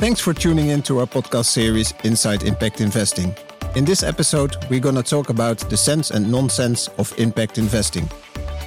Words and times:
Thanks 0.00 0.18
for 0.18 0.32
tuning 0.32 0.68
in 0.68 0.80
to 0.84 1.00
our 1.00 1.06
podcast 1.06 1.44
series 1.44 1.92
Inside 2.04 2.44
Impact 2.44 2.80
Investing. 2.80 3.36
In 3.76 3.84
this 3.84 4.02
episode, 4.02 4.56
we're 4.70 4.80
going 4.80 4.94
to 4.94 5.02
talk 5.02 5.28
about 5.28 5.58
the 5.68 5.76
sense 5.76 6.10
and 6.10 6.32
nonsense 6.32 6.88
of 6.96 7.12
impact 7.18 7.58
investing. 7.58 8.08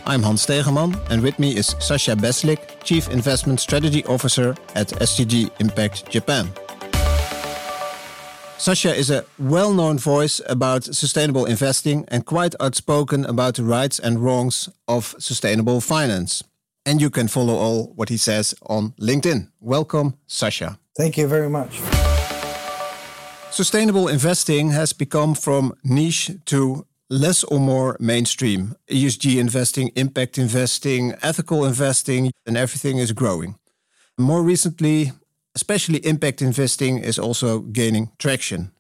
I'm 0.06 0.22
Hans 0.22 0.46
Stegeman, 0.46 0.96
and 1.10 1.24
with 1.24 1.40
me 1.40 1.58
is 1.58 1.74
Sasja 1.80 2.16
Beslik, 2.16 2.84
Chief 2.84 3.10
Investment 3.10 3.60
Strategy 3.60 4.06
Officer 4.06 4.56
at 4.76 4.90
SDG 4.90 5.50
Impact 5.60 6.08
Japan. 6.08 6.50
Sasja 8.60 8.96
is 8.96 9.10
a 9.10 9.26
well 9.40 9.74
known 9.74 9.98
voice 9.98 10.40
about 10.48 10.84
sustainable 10.84 11.46
investing 11.46 12.06
and 12.10 12.28
quite 12.28 12.54
outspoken 12.60 13.26
about 13.26 13.56
the 13.56 13.64
rights 13.64 13.98
and 13.98 14.20
wrongs 14.20 14.70
of 14.88 15.16
sustainable 15.18 15.82
finance. 15.82 16.44
And 16.86 17.02
you 17.02 17.10
can 17.10 17.28
follow 17.28 17.56
all 17.56 17.92
what 17.96 18.10
he 18.10 18.18
says 18.18 18.54
on 18.68 18.92
LinkedIn. 19.00 19.50
Welcome, 19.60 20.20
Sasja. 20.28 20.78
Thank 20.96 21.18
you 21.18 21.28
very 21.28 21.50
much. 21.50 21.82
Sustainable 23.52 24.08
investing 24.08 24.72
has 24.72 24.94
become 24.94 25.36
from 25.36 25.74
niche 25.84 26.32
to 26.46 26.86
less 27.10 27.44
or 27.44 27.60
more 27.60 27.98
mainstream. 28.00 28.76
ESG 28.90 29.40
investing, 29.40 29.92
impact 29.96 30.38
investing, 30.38 31.14
ethical 31.22 31.66
investing, 31.66 32.32
and 32.46 32.58
everything 32.58 32.98
is 32.98 33.12
growing. 33.12 33.56
More 34.18 34.44
recently, 34.44 35.12
especially 35.56 36.00
impact 36.00 36.42
investing 36.42 37.00
is 37.00 37.20
also 37.20 37.60
gaining 37.60 38.12
traction. 38.18 38.72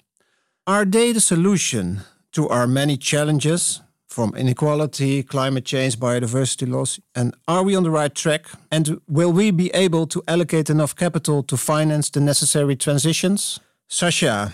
Are 0.65 0.85
they 0.85 1.11
the 1.11 1.21
solution 1.21 2.01
to 2.31 2.49
our 2.49 2.67
many 2.67 2.97
challenges 2.97 3.81
from 4.13 4.35
inequality, 4.35 5.23
climate 5.23 5.65
change, 5.65 5.97
biodiversity 5.97 6.67
loss? 6.67 6.99
And 7.15 7.33
are 7.47 7.63
we 7.63 7.75
on 7.75 7.83
the 7.83 7.89
right 7.89 8.13
track? 8.13 8.45
And 8.71 9.01
will 9.07 9.31
we 9.31 9.51
be 9.51 9.71
able 9.73 10.05
to 10.07 10.21
allocate 10.27 10.69
enough 10.69 10.95
capital 10.95 11.43
to 11.43 11.57
finance 11.57 12.11
the 12.11 12.19
necessary 12.19 12.75
transitions? 12.75 13.59
Sasja, 13.89 14.51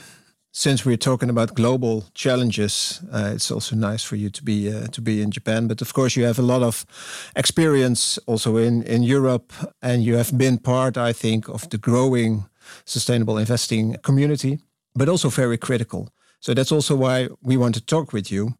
since 0.51 0.85
we're 0.85 0.97
talking 0.97 1.29
about 1.29 1.55
global 1.55 2.05
challenges, 2.13 3.01
uh, 3.11 3.31
it's 3.35 3.51
also 3.51 3.75
nice 3.75 4.03
for 4.03 4.15
you 4.15 4.29
to 4.29 4.43
be 4.43 4.73
uh, 4.73 4.87
to 4.87 5.01
be 5.01 5.21
in 5.21 5.29
Japan. 5.31 5.67
But 5.67 5.81
of 5.81 5.93
course, 5.93 6.19
you 6.19 6.25
have 6.25 6.39
a 6.39 6.45
lot 6.45 6.63
of 6.63 6.85
experience 7.35 8.19
also 8.25 8.57
in 8.57 8.83
in 8.83 9.03
Europe, 9.03 9.53
and 9.81 10.03
you 10.03 10.17
have 10.17 10.31
been 10.37 10.57
part, 10.57 10.97
I 10.97 11.13
think, 11.13 11.49
of 11.49 11.69
the 11.69 11.77
growing 11.77 12.45
sustainable 12.85 13.37
investing 13.39 13.97
community, 14.01 14.59
but 14.93 15.09
also 15.09 15.29
very 15.29 15.57
critical. 15.57 16.07
So 16.39 16.53
that's 16.53 16.71
also 16.71 16.95
why 16.95 17.27
we 17.41 17.57
want 17.57 17.75
to 17.75 17.81
talk 17.81 18.13
with 18.13 18.31
you 18.31 18.53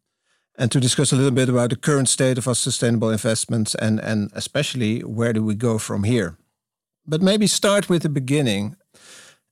and 0.58 0.70
to 0.72 0.80
discuss 0.80 1.12
a 1.12 1.16
little 1.16 1.30
bit 1.30 1.48
about 1.48 1.70
the 1.70 1.76
current 1.76 2.08
state 2.08 2.38
of 2.38 2.46
our 2.46 2.54
sustainable 2.54 3.10
investments 3.10 3.74
and 3.74 4.00
and 4.00 4.30
especially 4.34 5.00
where 5.00 5.32
do 5.32 5.42
we 5.42 5.54
go 5.54 5.78
from 5.78 6.04
here. 6.04 6.36
But 7.06 7.22
maybe 7.22 7.46
start 7.46 7.88
with 7.88 8.02
the 8.02 8.08
beginning. 8.08 8.76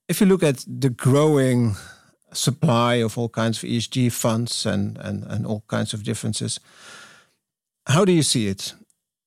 If 0.08 0.20
you 0.20 0.26
look 0.26 0.42
at 0.42 0.64
the 0.66 0.90
growing 0.90 1.76
supply 2.32 2.96
of 2.96 3.16
all 3.16 3.28
kinds 3.28 3.62
of 3.62 3.68
ESG 3.68 4.12
funds 4.12 4.66
and, 4.66 4.98
and, 4.98 5.24
and 5.24 5.46
all 5.46 5.64
kinds 5.68 5.94
of 5.94 6.02
differences. 6.02 6.60
How 7.86 8.04
do 8.04 8.12
you 8.12 8.22
see 8.22 8.48
it? 8.48 8.74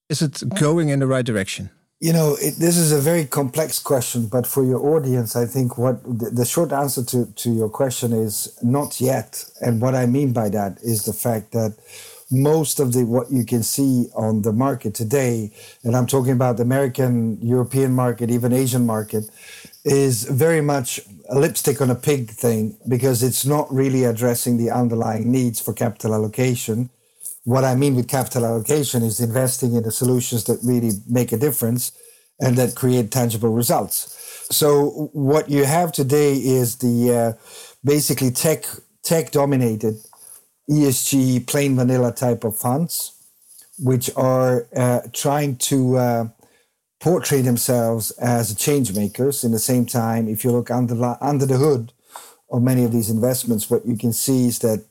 Is 0.09 0.22
it 0.22 0.44
going 0.59 0.89
in 0.89 0.99
the 0.99 1.08
right 1.08 1.25
direction? 1.25 1.69
You 2.02 2.13
know, 2.13 2.35
it, 2.41 2.55
this 2.55 2.77
is 2.77 2.91
a 2.91 2.99
very 2.99 3.25
complex 3.25 3.77
question, 3.77 4.25
but 4.25 4.47
for 4.47 4.66
your 4.66 4.80
audience, 4.80 5.35
I 5.35 5.45
think 5.45 5.77
what 5.77 6.03
the, 6.03 6.31
the 6.31 6.45
short 6.45 6.71
answer 6.71 7.05
to, 7.05 7.27
to 7.27 7.52
your 7.52 7.69
question 7.69 8.11
is 8.11 8.58
not 8.63 8.99
yet. 8.99 9.45
And 9.61 9.80
what 9.80 9.93
I 9.93 10.08
mean 10.08 10.33
by 10.33 10.49
that 10.49 10.80
is 10.81 11.05
the 11.05 11.13
fact 11.13 11.52
that 11.52 11.75
most 12.31 12.80
of 12.80 12.93
the 12.93 13.03
what 13.03 13.31
you 13.31 13.45
can 13.45 13.61
see 13.61 14.08
on 14.16 14.41
the 14.41 14.52
market 14.52 14.95
today, 14.95 15.52
and 15.83 15.95
I'm 15.95 16.08
talking 16.08 16.31
about 16.31 16.58
the 16.58 16.63
American, 16.63 17.38
European 17.39 17.93
market, 17.93 18.31
even 18.31 18.52
Asian 18.52 18.88
market, 18.88 19.25
is 19.86 20.23
very 20.23 20.61
much 20.61 21.02
a 21.30 21.38
lipstick 21.38 21.81
on 21.81 21.91
a 21.91 21.95
pig 21.95 22.31
thing 22.31 22.77
because 22.88 23.21
it's 23.21 23.45
not 23.45 23.71
really 23.71 24.05
addressing 24.05 24.58
the 24.58 24.71
underlying 24.71 25.31
needs 25.31 25.61
for 25.61 25.71
capital 25.71 26.15
allocation. 26.15 26.89
What 27.44 27.64
I 27.64 27.76
mean 27.76 27.95
with 27.95 28.08
capital 28.08 28.45
allocation 28.45 29.02
is 29.04 29.20
investing 29.20 29.73
in 29.73 29.83
the 29.83 29.92
solutions 29.92 30.43
that 30.43 30.60
really 30.64 30.92
make 31.10 31.32
a 31.32 31.38
difference 31.38 31.92
and 32.39 32.55
that 32.58 32.76
create 32.76 33.11
tangible 33.11 33.49
results. 33.49 34.17
So 34.52 35.10
what 35.14 35.49
you 35.49 35.64
have 35.64 35.92
today 35.92 36.33
is 36.33 36.77
the 36.77 37.14
uh, 37.14 37.33
basically 37.83 38.32
tech 38.32 38.65
tech 39.04 39.32
dominated 39.32 39.95
ESG 40.70 41.48
plain 41.48 41.76
vanilla 41.76 42.11
type 42.11 42.43
of 42.43 42.58
funds, 42.58 43.14
which 43.80 44.11
are 44.15 44.67
uh, 44.76 45.02
trying 45.14 45.55
to 45.58 45.98
uh, 45.98 46.27
portray 46.99 47.42
themselves 47.42 48.11
as 48.11 48.55
change 48.55 48.95
makers. 48.95 49.44
In 49.44 49.52
the 49.52 49.60
same 49.60 49.86
time, 49.86 50.27
if 50.27 50.44
you 50.44 50.52
look 50.52 50.70
under 50.70 51.17
under 51.21 51.45
the 51.45 51.58
hood 51.58 51.94
of 52.52 52.61
many 52.61 52.83
of 52.83 52.92
these 52.92 53.10
investments, 53.10 53.70
what 53.70 53.86
you 53.86 53.98
can 53.98 54.14
see 54.14 54.48
is 54.48 54.60
that 54.60 54.86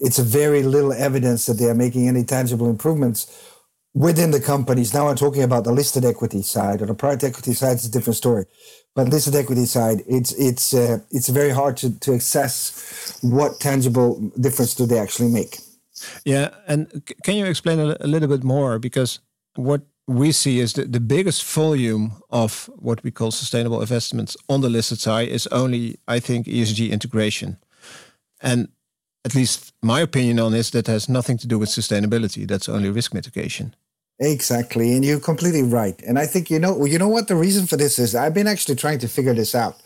it's 0.00 0.18
very 0.18 0.62
little 0.62 0.92
evidence 0.92 1.46
that 1.46 1.54
they 1.54 1.66
are 1.66 1.74
making 1.74 2.08
any 2.08 2.24
tangible 2.24 2.68
improvements 2.68 3.26
within 3.94 4.30
the 4.30 4.40
companies. 4.40 4.94
Now 4.94 5.08
I'm 5.08 5.16
talking 5.16 5.42
about 5.42 5.64
the 5.64 5.72
listed 5.72 6.04
equity 6.04 6.42
side, 6.42 6.82
or 6.82 6.86
the 6.86 6.94
private 6.94 7.24
equity 7.24 7.52
side 7.52 7.76
is 7.76 7.84
a 7.84 7.90
different 7.90 8.16
story. 8.16 8.46
But 8.94 9.08
listed 9.08 9.34
equity 9.34 9.66
side, 9.66 10.02
it's 10.08 10.32
it's 10.32 10.74
uh, 10.74 10.98
it's 11.10 11.28
very 11.28 11.50
hard 11.50 11.76
to, 11.78 11.98
to 12.00 12.14
assess 12.14 13.18
what 13.22 13.60
tangible 13.60 14.18
difference 14.40 14.74
do 14.74 14.86
they 14.86 14.98
actually 14.98 15.30
make. 15.30 15.58
Yeah, 16.24 16.48
and 16.66 17.02
can 17.22 17.36
you 17.36 17.44
explain 17.44 17.78
a, 17.78 17.96
a 18.00 18.06
little 18.06 18.28
bit 18.28 18.42
more 18.42 18.78
because 18.78 19.20
what 19.54 19.82
we 20.06 20.32
see 20.32 20.58
is 20.58 20.72
that 20.72 20.92
the 20.92 21.00
biggest 21.00 21.44
volume 21.44 22.12
of 22.30 22.68
what 22.76 23.02
we 23.04 23.10
call 23.10 23.30
sustainable 23.30 23.80
investments 23.80 24.36
on 24.48 24.60
the 24.60 24.68
listed 24.68 24.98
side 24.98 25.28
is 25.28 25.46
only, 25.48 25.98
I 26.08 26.20
think, 26.20 26.46
ESG 26.46 26.90
integration. 26.90 27.58
And 28.40 28.68
at 29.24 29.34
least 29.34 29.72
my 29.82 30.00
opinion 30.00 30.40
on 30.40 30.52
this, 30.52 30.70
that 30.70 30.86
has 30.86 31.08
nothing 31.08 31.38
to 31.38 31.46
do 31.46 31.58
with 31.58 31.68
sustainability. 31.68 32.46
That's 32.46 32.68
only 32.68 32.90
risk 32.90 33.14
mitigation. 33.14 33.74
Exactly, 34.22 34.92
and 34.92 35.02
you're 35.02 35.18
completely 35.18 35.62
right. 35.62 36.00
And 36.06 36.18
I 36.18 36.26
think 36.26 36.50
you 36.50 36.58
know, 36.58 36.84
you 36.84 36.98
know 36.98 37.08
what 37.08 37.28
the 37.28 37.36
reason 37.36 37.66
for 37.66 37.78
this 37.78 37.98
is. 37.98 38.14
I've 38.14 38.34
been 38.34 38.46
actually 38.46 38.74
trying 38.74 38.98
to 38.98 39.08
figure 39.08 39.32
this 39.32 39.54
out 39.54 39.80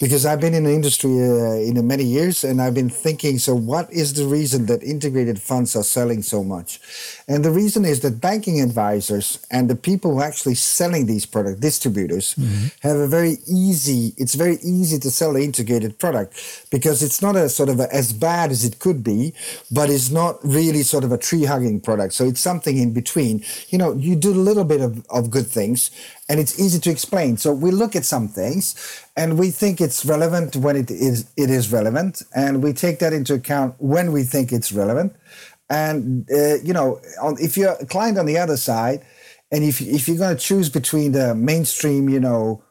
because 0.00 0.26
I've 0.26 0.40
been 0.40 0.54
in 0.54 0.64
the 0.64 0.72
industry 0.72 1.10
uh, 1.10 1.54
in 1.54 1.86
many 1.86 2.04
years, 2.04 2.44
and 2.44 2.60
I've 2.60 2.74
been 2.74 2.90
thinking. 2.90 3.38
So, 3.38 3.54
what 3.54 3.92
is 3.92 4.14
the 4.14 4.26
reason 4.26 4.66
that 4.66 4.82
integrated 4.82 5.40
funds 5.40 5.76
are 5.76 5.82
selling 5.82 6.22
so 6.22 6.42
much? 6.44 6.80
And 7.28 7.44
the 7.44 7.50
reason 7.50 7.84
is 7.84 8.00
that 8.00 8.20
banking 8.20 8.60
advisors 8.60 9.44
and 9.50 9.70
the 9.70 9.76
people 9.76 10.12
who 10.12 10.20
are 10.20 10.24
actually 10.24 10.56
selling 10.56 11.06
these 11.06 11.26
product 11.26 11.60
distributors 11.60 12.34
mm-hmm. 12.34 12.66
have 12.86 12.96
a 12.96 13.06
very 13.06 13.36
easy. 13.48 14.12
It's 14.16 14.34
very 14.34 14.56
easy 14.62 14.98
to 14.98 15.10
sell 15.10 15.32
the 15.32 15.42
integrated 15.42 15.98
product 15.98 16.66
because 16.70 17.02
it's 17.02 17.22
not 17.22 17.36
a 17.36 17.48
sort 17.48 17.68
of 17.68 17.80
a, 17.80 17.92
as 17.94 18.12
bad 18.12 18.50
as 18.50 18.64
it 18.64 18.78
could 18.78 19.04
be, 19.04 19.34
but 19.70 19.90
it's 19.90 20.10
not 20.10 20.38
really 20.44 20.82
sort 20.82 21.04
of 21.04 21.12
a 21.12 21.18
tree 21.18 21.44
hugging 21.44 21.80
product. 21.80 22.14
So 22.14 22.26
it's 22.26 22.40
something 22.40 22.76
in 22.76 22.92
between 22.92 23.44
you 23.68 23.78
know, 23.78 23.92
you 23.92 24.16
do 24.16 24.30
a 24.30 24.34
little 24.34 24.64
bit 24.64 24.80
of, 24.80 25.04
of 25.10 25.30
good 25.30 25.46
things 25.46 25.90
and 26.28 26.40
it's 26.40 26.58
easy 26.58 26.78
to 26.80 26.90
explain. 26.90 27.36
So 27.36 27.52
we 27.52 27.70
look 27.70 27.94
at 27.94 28.04
some 28.04 28.28
things 28.28 28.74
and 29.16 29.38
we 29.38 29.50
think 29.50 29.80
it's 29.80 30.04
relevant 30.04 30.56
when 30.56 30.76
it 30.76 30.90
is 30.90 31.30
it 31.36 31.50
is 31.50 31.72
relevant, 31.72 32.22
and 32.34 32.62
we 32.62 32.72
take 32.72 32.98
that 33.00 33.12
into 33.12 33.34
account 33.34 33.74
when 33.78 34.12
we 34.12 34.22
think 34.22 34.52
it's 34.52 34.72
relevant. 34.72 35.14
And 35.70 36.28
uh, 36.30 36.56
you 36.62 36.72
know, 36.72 37.00
on, 37.20 37.36
if 37.40 37.56
you're 37.56 37.76
a 37.80 37.86
client 37.86 38.18
on 38.18 38.26
the 38.26 38.38
other 38.38 38.56
side, 38.56 39.04
and 39.50 39.64
if 39.64 39.80
if 39.80 40.08
you're 40.08 40.18
going 40.18 40.36
to 40.36 40.42
choose 40.42 40.68
between 40.68 41.12
the 41.12 41.34
mainstream, 41.34 42.08
you 42.08 42.20
know, 42.20 42.62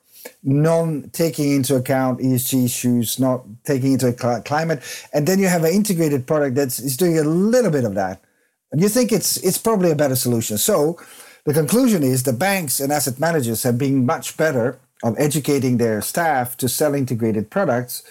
non 0.43 1.09
taking 1.11 1.51
into 1.51 1.75
account 1.75 2.19
ESG 2.19 2.65
issues, 2.65 3.19
not 3.19 3.43
taking 3.63 3.93
into 3.93 4.07
account 4.07 4.45
climate, 4.45 4.81
and 5.13 5.27
then 5.27 5.39
you 5.39 5.47
have 5.47 5.63
an 5.63 5.73
integrated 5.73 6.25
product 6.25 6.55
that's 6.55 6.79
is 6.79 6.97
doing 6.97 7.17
a 7.17 7.23
little 7.23 7.71
bit 7.71 7.83
of 7.83 7.95
that 7.95 8.23
you 8.75 8.89
think 8.89 9.11
it's 9.11 9.37
it's 9.37 9.57
probably 9.57 9.91
a 9.91 9.95
better 9.95 10.15
solution. 10.15 10.57
So 10.57 10.99
the 11.45 11.53
conclusion 11.53 12.03
is 12.03 12.23
the 12.23 12.33
banks 12.33 12.79
and 12.79 12.91
asset 12.91 13.19
managers 13.19 13.63
have 13.63 13.77
been 13.77 14.05
much 14.05 14.37
better 14.37 14.79
of 15.03 15.15
educating 15.17 15.77
their 15.77 16.01
staff 16.01 16.55
to 16.57 16.69
sell 16.69 16.95
integrated 16.95 17.49
products. 17.49 18.03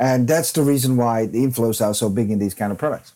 And 0.00 0.26
that's 0.28 0.52
the 0.52 0.62
reason 0.62 0.96
why 0.96 1.26
the 1.26 1.44
inflows 1.44 1.84
are 1.84 1.92
so 1.92 2.08
big 2.08 2.30
in 2.30 2.38
these 2.38 2.54
kind 2.54 2.72
of 2.72 2.78
products. 2.78 3.14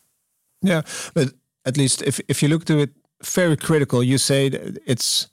Yeah, 0.61 0.83
but 1.15 1.33
at 1.65 1.77
least 1.77 2.03
if, 2.03 2.21
if 2.29 2.43
you 2.43 2.49
look 2.49 2.65
to 2.67 2.79
it 2.81 2.91
very 3.25 3.57
critical, 3.57 4.03
you 4.03 4.19
say 4.19 4.47
it's 4.87 5.29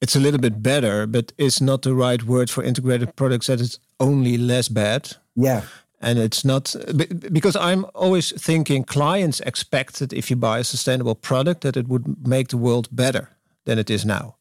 it's 0.00 0.16
a 0.16 0.20
little 0.20 0.40
bit 0.40 0.60
better, 0.62 1.06
but 1.06 1.32
it's 1.38 1.60
not 1.60 1.82
the 1.82 1.94
right 1.94 2.24
word 2.24 2.50
for 2.50 2.64
integrated 2.64 3.14
products 3.14 3.46
that 3.46 3.60
it's 3.60 3.78
only 4.00 4.36
less 4.36 4.68
bad. 4.68 5.16
Yeah 5.36 5.62
and 6.02 6.18
it's 6.18 6.44
not 6.44 6.74
because 7.30 7.56
i'm 7.56 7.86
always 7.94 8.32
thinking 8.32 8.84
clients 8.84 9.40
expect 9.40 9.98
that 10.00 10.12
if 10.12 10.30
you 10.30 10.36
buy 10.36 10.58
a 10.58 10.64
sustainable 10.64 11.14
product 11.14 11.60
that 11.60 11.76
it 11.76 11.88
would 11.88 12.26
make 12.26 12.48
the 12.48 12.56
world 12.56 12.88
better 12.90 13.30
than 13.64 13.78
it 13.78 13.90
is 13.90 14.04
now 14.04 14.36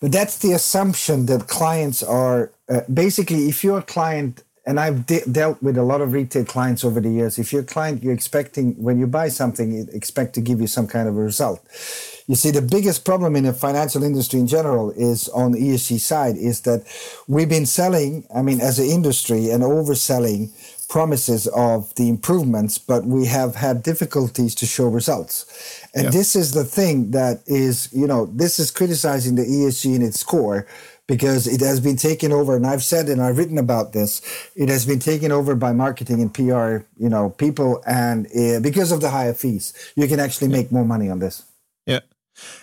but 0.00 0.12
that's 0.12 0.38
the 0.38 0.52
assumption 0.52 1.26
that 1.26 1.48
clients 1.48 2.02
are 2.02 2.52
uh, 2.68 2.80
basically 2.92 3.48
if 3.48 3.64
you're 3.64 3.78
a 3.78 3.82
client 3.82 4.42
and 4.66 4.80
I've 4.80 5.06
de- 5.06 5.24
dealt 5.30 5.62
with 5.62 5.76
a 5.76 5.82
lot 5.82 6.00
of 6.00 6.12
retail 6.12 6.44
clients 6.44 6.84
over 6.84 7.00
the 7.00 7.10
years. 7.10 7.38
If 7.38 7.52
you're 7.52 7.62
a 7.62 7.66
client, 7.66 8.02
you're 8.02 8.14
expecting 8.14 8.82
when 8.82 8.98
you 8.98 9.06
buy 9.06 9.28
something, 9.28 9.72
you 9.72 9.86
expect 9.92 10.34
to 10.34 10.40
give 10.40 10.60
you 10.60 10.66
some 10.66 10.86
kind 10.86 11.08
of 11.08 11.16
a 11.16 11.20
result. 11.20 11.60
You 12.26 12.34
see, 12.34 12.50
the 12.50 12.62
biggest 12.62 13.04
problem 13.04 13.36
in 13.36 13.44
the 13.44 13.52
financial 13.52 14.02
industry 14.02 14.40
in 14.40 14.46
general 14.46 14.90
is 14.92 15.28
on 15.28 15.52
the 15.52 15.60
ESG 15.60 16.00
side 16.00 16.36
is 16.36 16.62
that 16.62 16.84
we've 17.28 17.48
been 17.48 17.66
selling, 17.66 18.26
I 18.34 18.40
mean, 18.40 18.60
as 18.60 18.78
an 18.78 18.86
industry 18.86 19.50
and 19.50 19.62
overselling 19.62 20.50
promises 20.94 21.48
of 21.48 21.92
the 21.96 22.08
improvements, 22.08 22.78
but 22.78 23.04
we 23.04 23.26
have 23.26 23.56
had 23.56 23.82
difficulties 23.82 24.54
to 24.54 24.64
show 24.64 24.86
results. 24.86 25.34
And 25.92 26.04
yeah. 26.04 26.10
this 26.10 26.36
is 26.36 26.52
the 26.52 26.62
thing 26.62 27.10
that 27.10 27.42
is, 27.48 27.92
you 27.92 28.06
know, 28.06 28.26
this 28.26 28.60
is 28.60 28.70
criticizing 28.70 29.34
the 29.34 29.42
ESG 29.42 29.96
in 29.96 30.02
its 30.02 30.22
core 30.22 30.68
because 31.08 31.48
it 31.48 31.60
has 31.60 31.80
been 31.80 31.96
taken 31.96 32.30
over 32.30 32.54
and 32.54 32.64
I've 32.64 32.84
said 32.84 33.08
and 33.08 33.20
I've 33.20 33.38
written 33.38 33.58
about 33.58 33.92
this 33.92 34.22
it 34.54 34.68
has 34.68 34.86
been 34.86 35.00
taken 35.00 35.32
over 35.32 35.56
by 35.56 35.72
marketing 35.72 36.22
and 36.22 36.32
PR 36.32 36.86
you 37.04 37.10
know 37.14 37.30
people 37.44 37.82
and 37.86 38.26
uh, 38.28 38.60
because 38.60 38.90
of 38.90 39.02
the 39.02 39.10
higher 39.10 39.34
fees 39.34 39.74
you 39.96 40.08
can 40.08 40.18
actually 40.18 40.48
make 40.48 40.72
more 40.72 40.86
money 40.86 41.10
on 41.10 41.18
this 41.18 41.42
yeah 41.84 42.00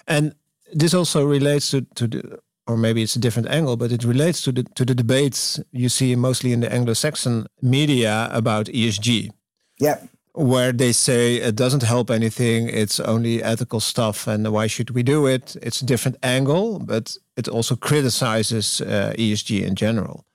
and 0.08 0.34
this 0.74 0.96
also 0.96 1.24
relates 1.24 1.70
to 1.70 1.82
to 1.94 2.08
the 2.08 2.40
or 2.68 2.78
maybe 2.78 3.02
it's 3.02 3.16
a 3.16 3.20
different 3.20 3.50
angle 3.50 3.78
but 3.78 3.92
it 3.92 4.04
relates 4.04 4.42
to 4.42 4.52
the 4.52 4.64
to 4.76 4.86
the 4.86 4.96
debates 4.96 5.60
you 5.72 5.90
see 5.90 6.16
mostly 6.16 6.52
in 6.52 6.62
the 6.62 6.72
Anglo-Saxon 6.72 7.48
media 7.62 8.30
about 8.32 8.66
ESG 8.68 9.32
yeah 9.80 9.98
where 10.34 10.72
they 10.72 10.92
say 10.94 11.36
it 11.36 11.56
doesn't 11.56 11.84
help 11.84 12.10
anything, 12.10 12.70
it's 12.70 13.00
only 13.00 13.44
ethical 13.44 13.80
stuff, 13.80 14.28
and 14.28 14.52
why 14.52 14.68
should 14.68 14.92
we 14.92 15.04
do 15.04 15.28
it? 15.28 15.56
It's 15.62 15.82
a 15.82 15.86
different 15.86 16.18
angle, 16.24 16.80
but 16.80 17.18
it 17.36 17.48
also 17.48 17.76
criticizes 17.76 18.82
uh, 18.82 19.14
ESG 19.18 19.66
in 19.66 19.76
general. 19.76 20.26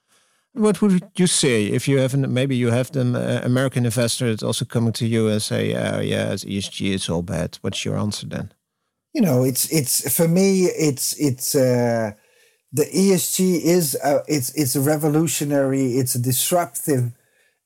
What 0.53 0.81
would 0.81 1.03
you 1.17 1.27
say 1.27 1.67
if 1.67 1.87
you 1.87 1.99
have 1.99 2.15
an, 2.15 2.33
maybe 2.33 2.57
you 2.57 2.71
have 2.71 2.95
an 2.97 3.15
uh, 3.15 3.43
American 3.45 3.85
investor 3.85 4.29
that's 4.31 4.43
also 4.43 4.65
coming 4.65 4.93
to 4.95 5.07
you 5.07 5.29
and 5.29 5.43
say, 5.43 5.75
uh, 5.75 6.01
"Yeah, 6.01 6.33
it's 6.33 6.45
ESG, 6.45 6.95
it's 6.95 7.11
all 7.11 7.23
bad." 7.23 7.59
What's 7.61 7.85
your 7.85 7.99
answer 7.99 8.27
then? 8.27 8.53
You 9.17 9.23
know, 9.23 9.45
it's 9.45 9.73
it's 9.73 10.15
for 10.15 10.29
me, 10.29 10.67
it's 10.67 11.15
it's 11.19 11.55
uh, 11.55 12.13
the 12.71 12.85
ESG 12.85 13.63
is 13.63 13.95
a, 14.05 14.23
it's 14.29 14.51
it's 14.51 14.77
a 14.77 14.81
revolutionary, 14.83 15.97
it's 15.97 16.15
a 16.15 16.19
disruptive 16.19 17.13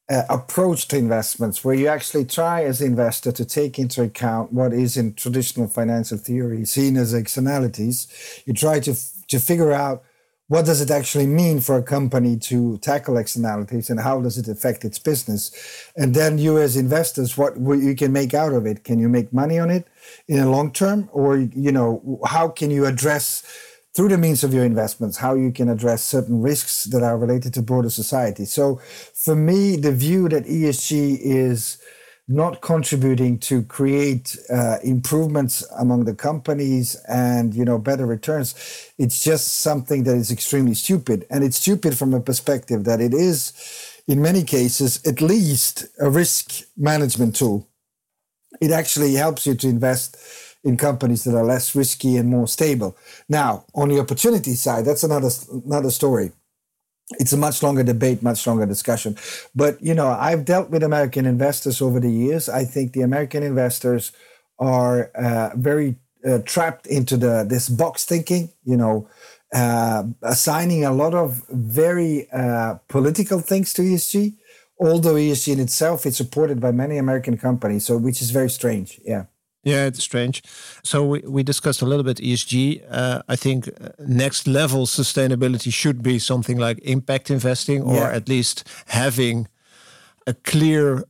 uh, 0.08 0.22
approach 0.30 0.86
to 0.86 0.96
investments 0.96 1.64
where 1.64 1.74
you 1.74 1.88
actually 1.88 2.24
try 2.24 2.62
as 2.62 2.80
an 2.80 2.86
investor 2.86 3.32
to 3.32 3.44
take 3.44 3.80
into 3.80 4.00
account 4.00 4.52
what 4.52 4.72
is 4.72 4.96
in 4.96 5.14
traditional 5.14 5.66
financial 5.66 6.18
theory 6.18 6.64
seen 6.64 6.96
as 6.96 7.12
externalities. 7.12 8.06
You 8.46 8.54
try 8.54 8.78
to 8.78 8.94
to 9.26 9.40
figure 9.40 9.72
out 9.72 10.04
what 10.50 10.66
does 10.66 10.80
it 10.80 10.90
actually 10.90 11.28
mean 11.28 11.60
for 11.60 11.76
a 11.76 11.82
company 11.82 12.36
to 12.36 12.76
tackle 12.78 13.16
externalities 13.16 13.88
and 13.88 14.00
how 14.00 14.20
does 14.20 14.36
it 14.36 14.48
affect 14.48 14.84
its 14.84 14.98
business? 14.98 15.52
And 15.96 16.12
then 16.12 16.38
you 16.38 16.58
as 16.58 16.76
investors 16.76 17.38
what 17.38 17.54
you 17.56 17.94
can 17.94 18.12
make 18.12 18.34
out 18.34 18.52
of 18.52 18.66
it? 18.66 18.82
Can 18.82 18.98
you 18.98 19.08
make 19.08 19.32
money 19.32 19.60
on 19.60 19.70
it 19.70 19.86
in 20.26 20.38
the 20.40 20.50
long 20.50 20.72
term? 20.72 21.08
Or 21.12 21.36
you 21.36 21.70
know 21.70 22.20
how 22.26 22.48
can 22.48 22.72
you 22.72 22.84
address 22.84 23.44
through 23.94 24.08
the 24.08 24.18
means 24.18 24.42
of 24.42 24.52
your 24.52 24.64
investments, 24.64 25.18
how 25.18 25.34
you 25.34 25.52
can 25.52 25.68
address 25.68 26.02
certain 26.02 26.42
risks 26.42 26.82
that 26.84 27.04
are 27.04 27.16
related 27.16 27.54
to 27.54 27.62
broader 27.62 27.90
society. 27.90 28.44
So, 28.44 28.80
for 29.14 29.36
me, 29.36 29.76
the 29.76 29.92
view 29.92 30.28
that 30.28 30.46
ESG 30.46 31.18
is 31.20 31.79
not 32.30 32.60
contributing 32.60 33.38
to 33.38 33.62
create 33.64 34.36
uh, 34.50 34.76
improvements 34.84 35.64
among 35.78 36.04
the 36.04 36.14
companies 36.14 36.94
and 37.08 37.54
you 37.54 37.64
know 37.64 37.78
better 37.78 38.06
returns 38.06 38.54
it's 38.98 39.20
just 39.20 39.60
something 39.60 40.04
that 40.04 40.16
is 40.16 40.30
extremely 40.30 40.74
stupid 40.74 41.26
and 41.30 41.42
it's 41.42 41.56
stupid 41.56 41.98
from 41.98 42.14
a 42.14 42.20
perspective 42.20 42.84
that 42.84 43.00
it 43.00 43.12
is 43.12 43.52
in 44.06 44.22
many 44.22 44.44
cases 44.44 45.04
at 45.06 45.20
least 45.20 45.86
a 46.00 46.08
risk 46.08 46.62
management 46.76 47.34
tool 47.34 47.68
it 48.60 48.70
actually 48.70 49.14
helps 49.14 49.46
you 49.46 49.54
to 49.54 49.68
invest 49.68 50.16
in 50.64 50.76
companies 50.76 51.24
that 51.24 51.34
are 51.34 51.44
less 51.44 51.74
risky 51.74 52.16
and 52.16 52.28
more 52.28 52.46
stable. 52.46 52.96
Now, 53.28 53.64
on 53.74 53.88
the 53.88 53.98
opportunity 53.98 54.54
side, 54.54 54.84
that's 54.84 55.02
another 55.04 55.30
another 55.66 55.90
story. 55.90 56.32
It's 57.18 57.32
a 57.32 57.36
much 57.36 57.62
longer 57.62 57.82
debate, 57.82 58.22
much 58.22 58.46
longer 58.46 58.66
discussion. 58.66 59.16
But 59.54 59.82
you 59.82 59.94
know, 59.94 60.08
I've 60.08 60.44
dealt 60.44 60.70
with 60.70 60.82
American 60.82 61.26
investors 61.26 61.82
over 61.82 62.00
the 62.00 62.10
years. 62.10 62.48
I 62.48 62.64
think 62.64 62.92
the 62.92 63.02
American 63.02 63.42
investors 63.42 64.12
are 64.58 65.10
uh, 65.14 65.50
very 65.56 65.96
uh, 66.26 66.38
trapped 66.44 66.86
into 66.86 67.16
the 67.16 67.44
this 67.48 67.68
box 67.68 68.04
thinking. 68.04 68.50
You 68.64 68.76
know, 68.76 69.08
uh, 69.52 70.04
assigning 70.22 70.84
a 70.84 70.92
lot 70.92 71.14
of 71.14 71.44
very 71.50 72.30
uh, 72.30 72.74
political 72.88 73.40
things 73.40 73.72
to 73.74 73.82
ESG. 73.82 74.36
Although 74.78 75.14
ESG 75.14 75.52
in 75.52 75.60
itself 75.60 76.06
is 76.06 76.16
supported 76.16 76.58
by 76.58 76.72
many 76.72 76.96
American 76.96 77.36
companies, 77.36 77.84
so 77.84 77.98
which 77.98 78.22
is 78.22 78.30
very 78.30 78.48
strange. 78.48 78.98
Yeah. 79.04 79.24
Yeah, 79.62 79.84
it's 79.86 80.02
strange. 80.02 80.42
So 80.82 81.04
we, 81.04 81.20
we 81.20 81.42
discussed 81.42 81.82
a 81.82 81.86
little 81.86 82.04
bit 82.04 82.16
ESG. 82.16 82.82
Uh, 82.90 83.22
I 83.28 83.36
think 83.36 83.68
uh, 83.68 83.90
next 83.98 84.46
level 84.46 84.86
sustainability 84.86 85.72
should 85.72 86.02
be 86.02 86.18
something 86.18 86.56
like 86.56 86.78
impact 86.82 87.30
investing, 87.30 87.82
or 87.82 87.96
yeah. 87.96 88.10
at 88.10 88.28
least 88.28 88.66
having 88.86 89.48
a 90.26 90.32
clear 90.32 91.04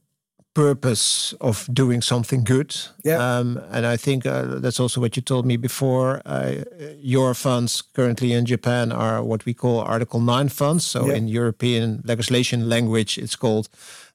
purpose 0.55 1.33
of 1.41 1.69
doing 1.73 2.03
something 2.03 2.45
good. 2.45 2.77
Yeah. 3.05 3.19
Um, 3.19 3.61
and 3.71 3.87
I 3.87 3.97
think 3.97 4.27
uh, 4.27 4.43
that's 4.61 4.81
also 4.81 5.01
what 5.01 5.17
you 5.17 5.23
told 5.23 5.47
me 5.47 5.57
before. 5.57 6.21
Uh, 6.27 6.65
your 6.99 7.35
funds 7.35 7.83
currently 7.83 8.33
in 8.33 8.47
Japan 8.47 8.93
are 8.93 9.23
what 9.23 9.45
we 9.47 9.55
call 9.55 9.81
Article 9.81 10.21
9 10.21 10.49
funds. 10.49 10.85
So 10.85 11.07
yeah. 11.07 11.15
in 11.15 11.29
European 11.29 12.03
legislation 12.05 12.69
language, 12.69 13.17
it's 13.17 13.37
called 13.37 13.69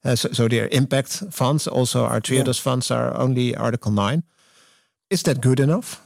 uh, 0.03 0.15
so, 0.15 0.29
so 0.31 0.47
their 0.47 0.67
impact 0.71 1.23
funds, 1.31 1.67
also 1.67 2.05
our 2.05 2.21
Triodos 2.21 2.59
yeah. 2.59 2.63
funds, 2.63 2.91
are 2.91 3.17
only 3.17 3.55
Article 3.55 3.91
9. 3.91 4.23
Is 5.09 5.23
that 5.23 5.41
good 5.41 5.59
enough? 5.59 6.01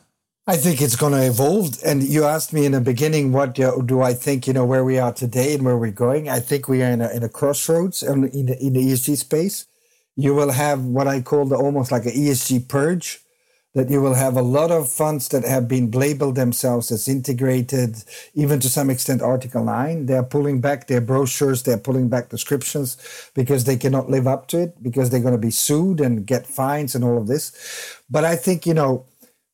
I 0.47 0.57
think 0.57 0.81
it's 0.81 0.95
going 0.95 1.13
to 1.13 1.27
evolve. 1.27 1.77
And 1.85 2.01
you 2.01 2.23
asked 2.23 2.53
me 2.53 2.65
in 2.65 2.71
the 2.71 2.81
beginning, 2.81 3.33
what 3.33 3.53
do, 3.53 3.83
do, 3.85 4.01
I 4.01 4.13
think, 4.13 4.47
you 4.47 4.53
know, 4.53 4.65
where 4.65 4.83
we 4.83 4.97
are 4.97 5.13
today 5.13 5.53
and 5.53 5.63
where 5.63 5.77
we're 5.77 5.91
going? 5.91 6.29
I 6.29 6.39
think 6.39 6.67
we 6.67 6.81
are 6.81 6.89
in 6.89 7.01
a, 7.01 7.09
in 7.09 7.23
a 7.23 7.29
crossroads 7.29 8.01
in 8.01 8.21
the, 8.21 8.57
in 8.59 8.73
the 8.73 8.79
ESG 8.79 9.17
space. 9.17 9.67
You 10.19 10.35
will 10.35 10.51
have 10.51 10.83
what 10.83 11.07
I 11.07 11.21
call 11.21 11.45
the 11.45 11.55
almost 11.55 11.93
like 11.93 12.05
an 12.05 12.11
ESG 12.11 12.67
purge 12.67 13.21
that 13.73 13.89
you 13.89 14.01
will 14.01 14.15
have 14.15 14.35
a 14.35 14.41
lot 14.41 14.69
of 14.69 14.89
funds 14.89 15.29
that 15.29 15.45
have 15.45 15.65
been 15.69 15.91
labeled 15.91 16.35
themselves 16.35 16.91
as 16.91 17.07
integrated, 17.07 18.03
even 18.33 18.59
to 18.59 18.67
some 18.67 18.89
extent 18.89 19.21
Article 19.21 19.63
9. 19.63 20.07
They're 20.07 20.23
pulling 20.23 20.59
back 20.59 20.87
their 20.87 20.99
brochures, 20.99 21.63
they're 21.63 21.77
pulling 21.77 22.09
back 22.09 22.27
descriptions 22.27 22.97
because 23.33 23.63
they 23.63 23.77
cannot 23.77 24.09
live 24.09 24.27
up 24.27 24.47
to 24.49 24.59
it, 24.63 24.83
because 24.83 25.09
they're 25.09 25.21
going 25.21 25.39
to 25.39 25.47
be 25.47 25.51
sued 25.51 26.01
and 26.01 26.25
get 26.25 26.45
fines 26.45 26.95
and 26.95 27.05
all 27.05 27.17
of 27.17 27.27
this. 27.27 27.53
But 28.09 28.25
I 28.25 28.35
think, 28.35 28.65
you 28.65 28.73
know, 28.73 29.05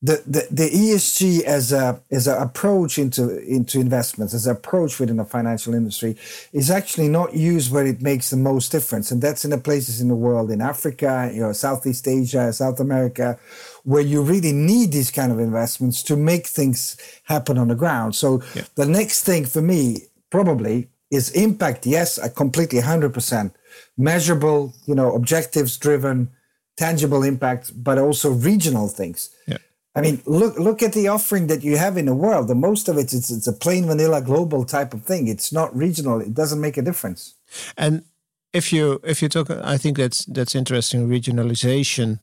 the, 0.06 0.22
the, 0.28 0.48
the 0.52 0.70
ESG 0.70 1.42
as 1.42 1.72
a 1.72 2.00
as 2.12 2.28
an 2.28 2.40
approach 2.40 3.00
into 3.00 3.40
into 3.40 3.80
investments, 3.80 4.36
as 4.36 4.46
an 4.46 4.56
approach 4.56 5.00
within 5.00 5.18
the 5.18 5.26
financial 5.26 5.74
industry, 5.74 6.16
is 6.54 6.70
actually 6.70 7.08
not 7.08 7.34
used 7.34 7.72
where 7.72 7.88
it 7.88 8.04
makes 8.04 8.30
the 8.30 8.38
most 8.38 8.72
difference, 8.72 9.10
and 9.10 9.20
that's 9.20 9.44
in 9.44 9.50
the 9.50 9.58
places 9.58 10.02
in 10.02 10.08
the 10.08 10.16
world, 10.16 10.52
in 10.52 10.62
Africa, 10.62 11.32
you 11.34 11.42
know, 11.42 11.52
Southeast 11.54 12.08
Asia, 12.08 12.54
South 12.54 12.80
America, 12.80 13.40
where 13.84 14.04
you 14.04 14.22
really 14.22 14.52
need 14.52 14.92
these 14.92 15.10
kind 15.10 15.32
of 15.32 15.40
investments 15.40 16.04
to 16.04 16.16
make 16.16 16.46
things 16.46 16.98
happen 17.24 17.58
on 17.58 17.70
the 17.70 17.76
ground. 17.76 18.16
So 18.16 18.44
yeah. 18.54 18.66
the 18.76 18.86
next 18.86 19.24
thing 19.24 19.46
for 19.46 19.62
me 19.62 20.04
probably 20.30 20.88
is 21.10 21.32
impact. 21.32 21.88
Yes, 21.88 22.20
I 22.20 22.30
completely 22.30 22.82
hundred 22.82 23.12
percent 23.12 23.56
measurable, 23.98 24.76
you 24.86 24.94
know, 24.94 25.16
objectives 25.16 25.78
driven, 25.78 26.30
tangible 26.78 27.24
impact, 27.24 27.72
but 27.84 27.98
also 27.98 28.30
regional 28.32 28.88
things. 28.88 29.32
Yeah. 29.48 29.58
I 29.96 30.02
mean, 30.02 30.22
look 30.26 30.60
look 30.60 30.84
at 30.84 30.92
the 30.92 31.08
offering 31.08 31.48
that 31.48 31.64
you 31.64 31.78
have 31.78 31.96
in 31.98 32.06
the 32.06 32.14
world. 32.14 32.50
The 32.50 32.56
most 32.56 32.90
of 32.90 32.98
it 32.98 33.14
it's 33.14 33.30
it's 33.32 33.48
a 33.48 33.54
plain 33.54 33.86
vanilla 33.86 34.22
global 34.22 34.66
type 34.66 34.94
of 34.94 35.04
thing. 35.04 35.30
It's 35.30 35.54
not 35.54 35.76
regional. 35.76 36.20
It 36.20 36.34
doesn't 36.34 36.60
make 36.60 36.78
a 36.78 36.82
difference. 36.82 37.36
And 37.78 38.04
if 38.52 38.74
you 38.74 39.00
if 39.04 39.22
you 39.22 39.30
talk, 39.30 39.50
I 39.50 39.78
think 39.78 39.98
that's 39.98 40.26
that's 40.26 40.54
interesting. 40.54 41.08
Regionalization 41.08 42.20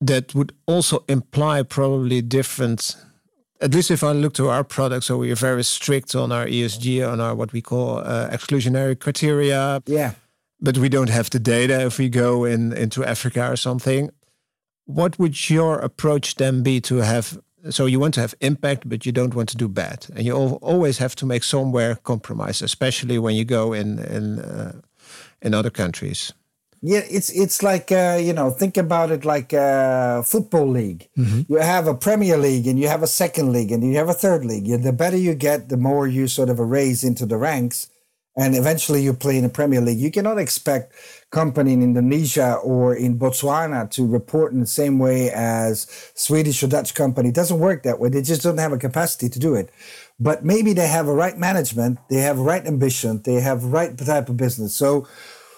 that 0.00 0.32
would 0.34 0.52
also 0.66 1.04
imply 1.08 1.64
probably 1.64 2.22
different. 2.22 2.96
At 3.60 3.74
least 3.74 3.90
if 3.90 4.02
I 4.02 4.12
look 4.12 4.32
to 4.34 4.48
our 4.48 4.64
products, 4.64 5.06
so 5.06 5.18
we 5.18 5.32
are 5.32 5.36
very 5.36 5.64
strict 5.64 6.14
on 6.14 6.32
our 6.32 6.46
ESG, 6.46 7.06
on 7.06 7.20
our 7.20 7.34
what 7.34 7.52
we 7.52 7.60
call 7.60 7.98
uh, 7.98 8.30
exclusionary 8.30 8.98
criteria. 8.98 9.82
Yeah. 9.86 10.12
But 10.60 10.78
we 10.78 10.88
don't 10.88 11.10
have 11.10 11.30
the 11.30 11.40
data 11.40 11.86
if 11.86 11.98
we 11.98 12.08
go 12.08 12.44
in 12.44 12.72
into 12.72 13.04
Africa 13.04 13.50
or 13.50 13.56
something 13.56 14.10
what 14.94 15.18
would 15.18 15.50
your 15.50 15.78
approach 15.78 16.34
then 16.36 16.62
be 16.62 16.80
to 16.80 16.96
have 16.96 17.38
so 17.68 17.86
you 17.86 18.00
want 18.00 18.14
to 18.14 18.20
have 18.20 18.34
impact 18.40 18.88
but 18.88 19.04
you 19.04 19.12
don't 19.12 19.34
want 19.34 19.48
to 19.48 19.56
do 19.56 19.68
bad 19.68 20.06
and 20.16 20.24
you 20.24 20.34
always 20.34 20.98
have 20.98 21.14
to 21.14 21.26
make 21.26 21.44
somewhere 21.44 21.94
compromise 21.96 22.62
especially 22.62 23.18
when 23.18 23.34
you 23.34 23.44
go 23.44 23.72
in 23.72 23.98
in 23.98 24.38
uh, 24.38 24.72
in 25.42 25.54
other 25.54 25.70
countries? 25.70 26.32
Yeah 26.82 27.02
it's 27.10 27.30
it's 27.30 27.62
like 27.62 27.92
uh, 27.92 28.18
you 28.18 28.32
know 28.32 28.50
think 28.50 28.78
about 28.78 29.10
it 29.10 29.24
like 29.24 29.52
a 29.52 30.22
football 30.24 30.66
league. 30.66 31.08
Mm-hmm. 31.18 31.52
you 31.52 31.60
have 31.60 31.86
a 31.86 31.94
premier 31.94 32.38
league 32.38 32.66
and 32.66 32.78
you 32.78 32.88
have 32.88 33.02
a 33.02 33.06
second 33.06 33.52
league 33.52 33.70
and 33.70 33.84
you 33.84 33.96
have 33.96 34.08
a 34.08 34.14
third 34.14 34.44
league. 34.44 34.66
The 34.82 34.92
better 34.92 35.18
you 35.18 35.34
get 35.34 35.68
the 35.68 35.76
more 35.76 36.06
you 36.06 36.26
sort 36.28 36.48
of 36.48 36.58
raise 36.58 37.04
into 37.04 37.26
the 37.26 37.36
ranks 37.36 37.89
and 38.36 38.54
eventually 38.54 39.02
you 39.02 39.12
play 39.12 39.36
in 39.36 39.42
the 39.42 39.48
Premier 39.48 39.80
League. 39.80 39.98
You 39.98 40.10
cannot 40.10 40.38
expect 40.38 40.94
company 41.30 41.72
in 41.72 41.82
Indonesia 41.82 42.54
or 42.54 42.94
in 42.94 43.18
Botswana 43.18 43.90
to 43.90 44.06
report 44.06 44.52
in 44.52 44.60
the 44.60 44.66
same 44.66 44.98
way 44.98 45.30
as 45.30 45.86
Swedish 46.14 46.62
or 46.62 46.68
Dutch 46.68 46.94
company. 46.94 47.30
It 47.30 47.34
doesn't 47.34 47.58
work 47.58 47.82
that 47.82 47.98
way. 47.98 48.08
They 48.08 48.22
just 48.22 48.42
don't 48.42 48.58
have 48.58 48.72
a 48.72 48.78
capacity 48.78 49.28
to 49.28 49.38
do 49.38 49.54
it. 49.54 49.70
But 50.18 50.44
maybe 50.44 50.72
they 50.72 50.86
have 50.86 51.08
a 51.08 51.14
right 51.14 51.36
management, 51.36 51.98
they 52.08 52.20
have 52.20 52.38
right 52.38 52.64
ambition, 52.66 53.22
they 53.24 53.40
have 53.40 53.64
right 53.64 53.96
type 53.96 54.28
of 54.28 54.36
business. 54.36 54.74
So 54.74 55.08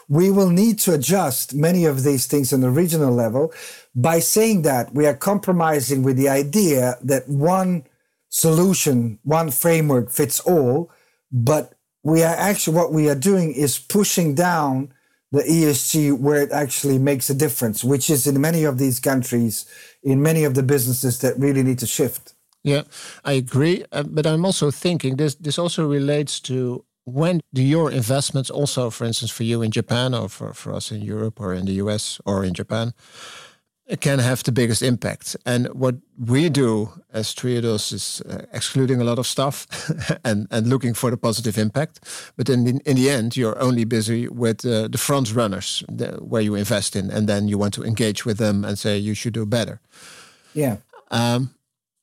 we 0.09 0.31
will 0.31 0.51
need 0.51 0.79
to 0.81 0.95
adjust 0.95 1.55
many 1.55 1.85
of 1.85 2.05
these 2.05 2.27
things 2.27 2.53
on 2.53 2.61
the 2.61 2.71
regional 2.71 3.13
level. 3.13 3.53
By 3.95 4.21
saying 4.21 4.63
that, 4.63 4.95
we 4.95 5.07
are 5.07 5.15
compromising 5.15 6.03
with 6.03 6.17
the 6.17 6.29
idea 6.29 6.97
that 7.03 7.29
one 7.29 7.87
solution, 8.29 9.19
one 9.23 9.51
framework 9.51 10.11
fits 10.11 10.41
all, 10.41 10.91
but 11.31 11.75
we 12.03 12.23
are 12.23 12.35
actually 12.35 12.77
what 12.77 12.93
we 12.93 13.09
are 13.09 13.15
doing 13.15 13.53
is 13.53 13.79
pushing 13.79 14.35
down 14.35 14.93
the 15.31 15.43
ESG 15.43 16.19
where 16.19 16.43
it 16.43 16.53
actually 16.53 16.99
makes 16.99 17.31
a 17.31 17.35
difference, 17.35 17.83
which 17.83 18.11
is 18.11 18.27
in 18.27 18.41
many 18.41 18.65
of 18.65 18.79
these 18.79 19.01
countries, 19.01 19.65
in 20.03 20.23
many 20.23 20.45
of 20.45 20.55
the 20.55 20.63
businesses 20.63 21.21
that 21.21 21.39
really 21.39 21.63
need 21.63 21.79
to 21.79 21.87
shift. 21.87 22.35
Yeah, 22.65 22.83
I 23.25 23.33
agree. 23.33 23.85
Uh, 23.91 24.05
but 24.05 24.27
I'm 24.27 24.45
also 24.45 24.71
thinking 24.71 25.17
this 25.17 25.35
this 25.35 25.59
also 25.59 25.89
relates 25.89 26.39
to 26.41 26.85
when 27.05 27.41
do 27.53 27.63
your 27.63 27.91
investments 27.91 28.51
also, 28.51 28.91
for 28.91 29.05
instance, 29.05 29.33
for 29.33 29.43
you 29.43 29.63
in 29.63 29.71
Japan 29.71 30.15
or 30.15 30.29
for, 30.29 30.53
for 30.53 30.73
us 30.73 30.93
in 30.93 31.03
Europe 31.03 31.41
or 31.41 31.53
in 31.55 31.67
the 31.67 31.73
US 31.85 32.21
or 32.25 32.45
in 32.45 32.55
Japan, 32.55 32.93
can 34.01 34.19
have 34.19 34.43
the 34.43 34.53
biggest 34.53 34.83
impact. 34.83 35.37
And 35.45 35.69
what 35.69 35.97
we 36.19 36.49
do 36.49 36.89
as 37.13 37.35
Triodos 37.35 37.93
is 37.93 38.23
uh, 38.23 38.45
excluding 38.53 39.01
a 39.01 39.05
lot 39.05 39.19
of 39.19 39.27
stuff 39.27 39.67
and, 40.25 40.47
and 40.51 40.67
looking 40.67 40.95
for 40.95 41.11
the 41.11 41.17
positive 41.17 41.59
impact. 41.59 42.01
But 42.37 42.49
in 42.49 42.65
the, 42.65 42.81
in 42.85 42.97
the 42.97 43.11
end, 43.11 43.37
you're 43.37 43.61
only 43.61 43.85
busy 43.85 44.29
with 44.29 44.65
uh, 44.65 44.89
the 44.89 44.99
front 44.99 45.35
runners 45.35 45.85
the, 45.89 46.19
where 46.21 46.43
you 46.43 46.55
invest 46.55 46.97
in, 46.97 47.11
and 47.11 47.29
then 47.29 47.49
you 47.49 47.59
want 47.59 47.75
to 47.75 47.85
engage 47.85 48.25
with 48.25 48.39
them 48.39 48.65
and 48.65 48.79
say 48.79 48.97
you 48.97 49.15
should 49.15 49.35
do 49.35 49.47
better. 49.47 49.81
Yeah. 50.55 50.77
Um, 51.11 51.55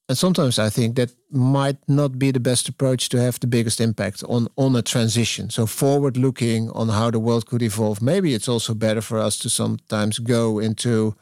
and 0.10 0.18
sometimes 0.18 0.58
I 0.58 0.70
think 0.70 0.96
that 0.96 1.12
might 1.32 1.78
not 1.88 2.18
be 2.18 2.32
the 2.32 2.40
best 2.40 2.68
approach 2.68 3.10
to 3.10 3.22
have 3.22 3.40
the 3.40 3.48
biggest 3.48 3.80
impact 3.80 4.24
on 4.28 4.48
on 4.56 4.76
a 4.76 4.82
transition. 4.82 5.52
So 5.52 5.68
forward 5.68 6.18
looking 6.18 6.72
on 6.72 6.90
how 6.90 7.12
the 7.12 7.20
world 7.20 7.46
could 7.46 7.62
evolve. 7.62 8.02
Maybe 8.02 8.34
it's 8.34 8.50
also 8.50 8.74
better 8.74 9.02
for 9.02 9.20
us 9.20 9.38
to 9.40 9.50
sometimes 9.50 10.18
go 10.18 10.60
into 10.60 11.16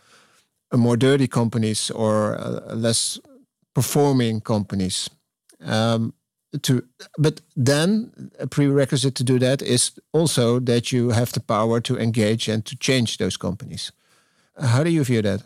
more 0.74 0.98
dirty 0.98 1.28
companies 1.28 1.92
or 1.92 2.38
less 2.74 3.20
performing 3.74 4.42
companies. 4.42 5.10
Um, 5.62 6.14
to 6.62 6.84
but 7.18 7.42
then 7.56 8.32
a 8.40 8.48
prerequisite 8.48 9.16
to 9.16 9.24
do 9.24 9.40
that 9.40 9.62
is 9.62 9.92
also 10.14 10.60
that 10.60 10.92
you 10.92 11.10
have 11.10 11.32
the 11.32 11.40
power 11.40 11.82
to 11.82 11.98
engage 11.98 12.48
and 12.48 12.66
to 12.66 12.76
change 12.76 13.18
those 13.18 13.38
companies. 13.38 13.92
How 14.60 14.84
do 14.84 14.90
you 14.90 15.04
view 15.04 15.22
that? 15.22 15.44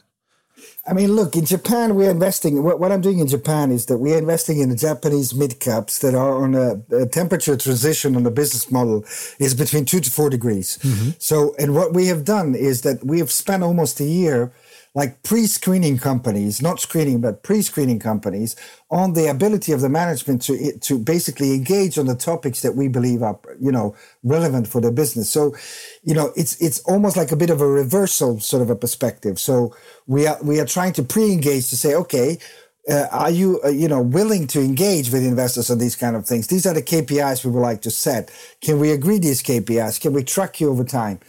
I 0.87 0.93
mean, 0.93 1.13
look, 1.13 1.35
in 1.35 1.45
Japan, 1.45 1.95
we're 1.95 2.09
investing. 2.09 2.63
What, 2.63 2.79
what 2.79 2.91
I'm 2.91 3.01
doing 3.01 3.19
in 3.19 3.27
Japan 3.27 3.71
is 3.71 3.85
that 3.85 3.97
we're 3.97 4.17
investing 4.17 4.59
in 4.59 4.69
the 4.69 4.75
Japanese 4.75 5.33
mid 5.33 5.59
caps 5.59 5.99
that 5.99 6.15
are 6.15 6.43
on 6.43 6.55
a, 6.55 6.81
a, 6.95 7.07
temperature 7.07 7.57
transition 7.57 8.15
on 8.15 8.23
the 8.23 8.31
business 8.31 8.71
model 8.71 9.03
is 9.39 9.53
between 9.53 9.85
two 9.85 9.99
to 9.99 10.11
four 10.11 10.29
degrees. 10.29 10.77
Mm-hmm. 10.81 11.09
So, 11.17 11.55
and 11.57 11.75
what 11.75 11.93
we 11.93 12.07
have 12.07 12.25
done 12.25 12.55
is 12.55 12.81
that 12.81 13.03
we 13.03 13.19
have 13.19 13.31
spent 13.31 13.63
almost 13.63 13.99
a 13.99 14.05
year 14.05 14.51
like 14.93 15.23
pre-screening 15.23 15.97
companies, 15.97 16.61
not 16.61 16.79
screening, 16.79 17.21
but 17.21 17.43
pre-screening 17.43 17.99
companies 17.99 18.55
on 18.89 19.13
the 19.13 19.27
ability 19.27 19.71
of 19.71 19.79
the 19.79 19.87
management 19.87 20.41
to, 20.41 20.77
to 20.79 20.99
basically 20.99 21.53
engage 21.53 21.97
on 21.97 22.07
the 22.07 22.15
topics 22.15 22.61
that 22.61 22.75
we 22.75 22.89
believe 22.89 23.23
are, 23.23 23.39
you 23.59 23.71
know, 23.71 23.95
relevant 24.23 24.67
for 24.67 24.81
their 24.81 24.91
business. 24.91 25.29
So, 25.29 25.55
you 26.03 26.13
know, 26.13 26.33
it's, 26.35 26.61
it's 26.61 26.79
almost 26.81 27.15
like 27.15 27.31
a 27.31 27.37
bit 27.37 27.49
of 27.49 27.61
a 27.61 27.67
reversal 27.67 28.39
sort 28.41 28.61
of 28.61 28.69
a 28.69 28.75
perspective. 28.75 29.39
So 29.39 29.73
we 30.07 30.27
are, 30.27 30.37
we 30.43 30.59
are 30.59 30.65
trying 30.65 30.93
to 30.93 31.03
pre-engage 31.03 31.69
to 31.69 31.77
say, 31.77 31.95
okay, 31.95 32.37
uh, 32.89 33.07
are 33.11 33.29
you 33.29 33.59
uh, 33.63 33.69
you 33.69 33.87
know 33.87 34.01
willing 34.01 34.47
to 34.47 34.59
engage 34.59 35.11
with 35.11 35.23
investors 35.23 35.69
on 35.69 35.77
these 35.77 35.95
kind 35.95 36.15
of 36.15 36.25
things? 36.25 36.47
These 36.47 36.65
are 36.65 36.73
the 36.73 36.81
kpis 36.81 37.45
we 37.45 37.51
would 37.51 37.59
like 37.59 37.81
to 37.81 37.91
set. 37.91 38.31
Can 38.61 38.79
we 38.79 38.91
agree 38.91 39.19
these 39.19 39.43
kpis 39.43 40.01
can 40.01 40.13
we 40.13 40.23
track 40.23 40.59
you 40.59 40.69
over 40.69 40.83
time? 40.83 41.19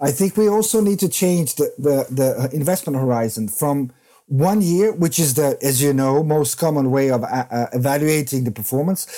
I 0.00 0.12
think 0.12 0.36
we 0.36 0.48
also 0.48 0.80
need 0.80 1.00
to 1.00 1.08
change 1.08 1.56
the 1.56 1.72
the, 1.78 2.06
the 2.10 2.50
investment 2.54 2.96
horizon 2.98 3.48
from 3.48 3.92
one 4.26 4.62
year 4.62 4.92
which 4.92 5.18
is 5.18 5.34
the 5.34 5.58
as 5.60 5.82
you 5.82 5.92
know 5.92 6.22
most 6.22 6.54
common 6.54 6.92
way 6.92 7.10
of 7.10 7.24
uh, 7.24 7.44
uh 7.50 7.66
evaluating 7.72 8.44
the 8.44 8.52
performance 8.52 9.08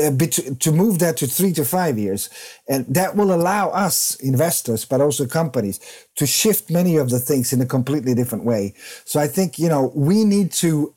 uh, 0.00 0.12
to 0.60 0.70
move 0.70 1.00
that 1.00 1.16
to 1.16 1.26
three 1.26 1.52
to 1.52 1.64
five 1.64 1.98
years. 1.98 2.30
And 2.68 2.86
that 2.86 3.16
will 3.16 3.34
allow 3.34 3.70
us 3.70 4.14
investors 4.20 4.84
but 4.84 5.00
also 5.00 5.26
companies 5.26 5.80
to 6.14 6.24
shift 6.24 6.70
many 6.70 6.96
of 6.96 7.10
the 7.10 7.18
things 7.18 7.52
in 7.52 7.60
a 7.60 7.66
completely 7.66 8.14
different 8.14 8.44
way. 8.44 8.74
So 9.04 9.18
i 9.18 9.26
think 9.26 9.58
you 9.58 9.68
know 9.68 9.90
we 9.96 10.22
need 10.22 10.52
to 10.62 10.94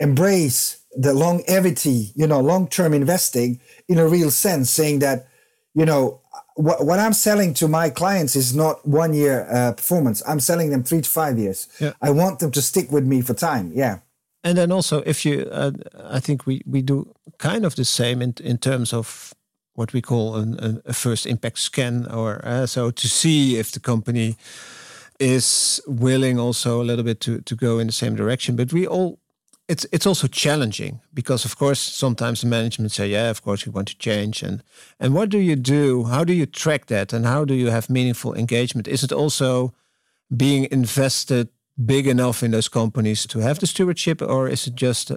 embrace 0.00 0.82
the 0.96 1.14
longevity, 1.14 2.10
you 2.16 2.26
know, 2.26 2.40
long-term 2.40 2.92
investing 2.92 3.60
in 3.88 3.98
a 3.98 4.08
real 4.08 4.30
sense, 4.30 4.70
saying 4.70 4.98
that, 5.00 5.28
you 5.74 5.86
know, 5.86 6.20
what, 6.56 6.84
what 6.84 6.98
I'm 6.98 7.12
selling 7.12 7.54
to 7.54 7.68
my 7.68 7.90
clients 7.90 8.34
is 8.34 8.54
not 8.54 8.86
one 8.86 9.14
year 9.14 9.46
uh, 9.50 9.72
performance. 9.72 10.22
I'm 10.26 10.40
selling 10.40 10.70
them 10.70 10.82
three 10.82 11.00
to 11.00 11.08
five 11.08 11.38
years. 11.38 11.68
Yeah. 11.78 11.92
I 12.02 12.10
want 12.10 12.40
them 12.40 12.50
to 12.50 12.62
stick 12.62 12.90
with 12.90 13.06
me 13.06 13.22
for 13.22 13.34
time. 13.34 13.72
Yeah. 13.74 13.98
And 14.42 14.56
then 14.56 14.72
also, 14.72 15.02
if 15.06 15.24
you, 15.24 15.48
uh, 15.52 15.72
I 16.08 16.20
think 16.20 16.46
we 16.46 16.62
we 16.66 16.82
do 16.82 17.14
kind 17.38 17.64
of 17.64 17.74
the 17.74 17.84
same 17.84 18.22
in 18.22 18.34
in 18.42 18.58
terms 18.58 18.92
of 18.92 19.34
what 19.74 19.92
we 19.92 20.00
call 20.00 20.36
an, 20.36 20.80
a 20.84 20.92
first 20.92 21.26
impact 21.26 21.58
scan, 21.58 22.06
or 22.10 22.40
uh, 22.44 22.66
so 22.66 22.90
to 22.90 23.06
see 23.06 23.58
if 23.58 23.70
the 23.70 23.80
company 23.80 24.36
is 25.18 25.80
willing 25.86 26.40
also 26.40 26.80
a 26.80 26.84
little 26.84 27.04
bit 27.04 27.20
to 27.20 27.40
to 27.42 27.54
go 27.54 27.78
in 27.78 27.86
the 27.86 27.92
same 27.92 28.16
direction. 28.16 28.56
But 28.56 28.72
we 28.72 28.86
all 28.86 29.18
it's 29.70 29.86
it's 29.92 30.06
also 30.06 30.26
challenging 30.26 31.00
because 31.14 31.44
of 31.44 31.56
course 31.56 31.80
sometimes 31.80 32.40
the 32.40 32.46
management 32.46 32.92
say 32.92 33.08
yeah 33.08 33.30
of 33.30 33.40
course 33.42 33.66
we 33.66 33.72
want 33.72 33.88
to 33.88 33.96
change 33.98 34.42
and 34.42 34.62
and 34.98 35.14
what 35.14 35.30
do 35.30 35.38
you 35.38 35.56
do 35.56 36.04
how 36.04 36.24
do 36.24 36.32
you 36.32 36.46
track 36.46 36.86
that 36.86 37.12
and 37.12 37.24
how 37.24 37.44
do 37.44 37.54
you 37.54 37.70
have 37.70 37.88
meaningful 37.88 38.34
engagement 38.34 38.88
is 38.88 39.02
it 39.04 39.12
also 39.12 39.72
being 40.36 40.66
invested 40.70 41.48
big 41.76 42.06
enough 42.06 42.42
in 42.42 42.50
those 42.50 42.68
companies 42.68 43.26
to 43.26 43.38
have 43.38 43.58
the 43.58 43.66
stewardship 43.66 44.20
or 44.22 44.48
is 44.48 44.66
it 44.66 44.74
just 44.74 45.12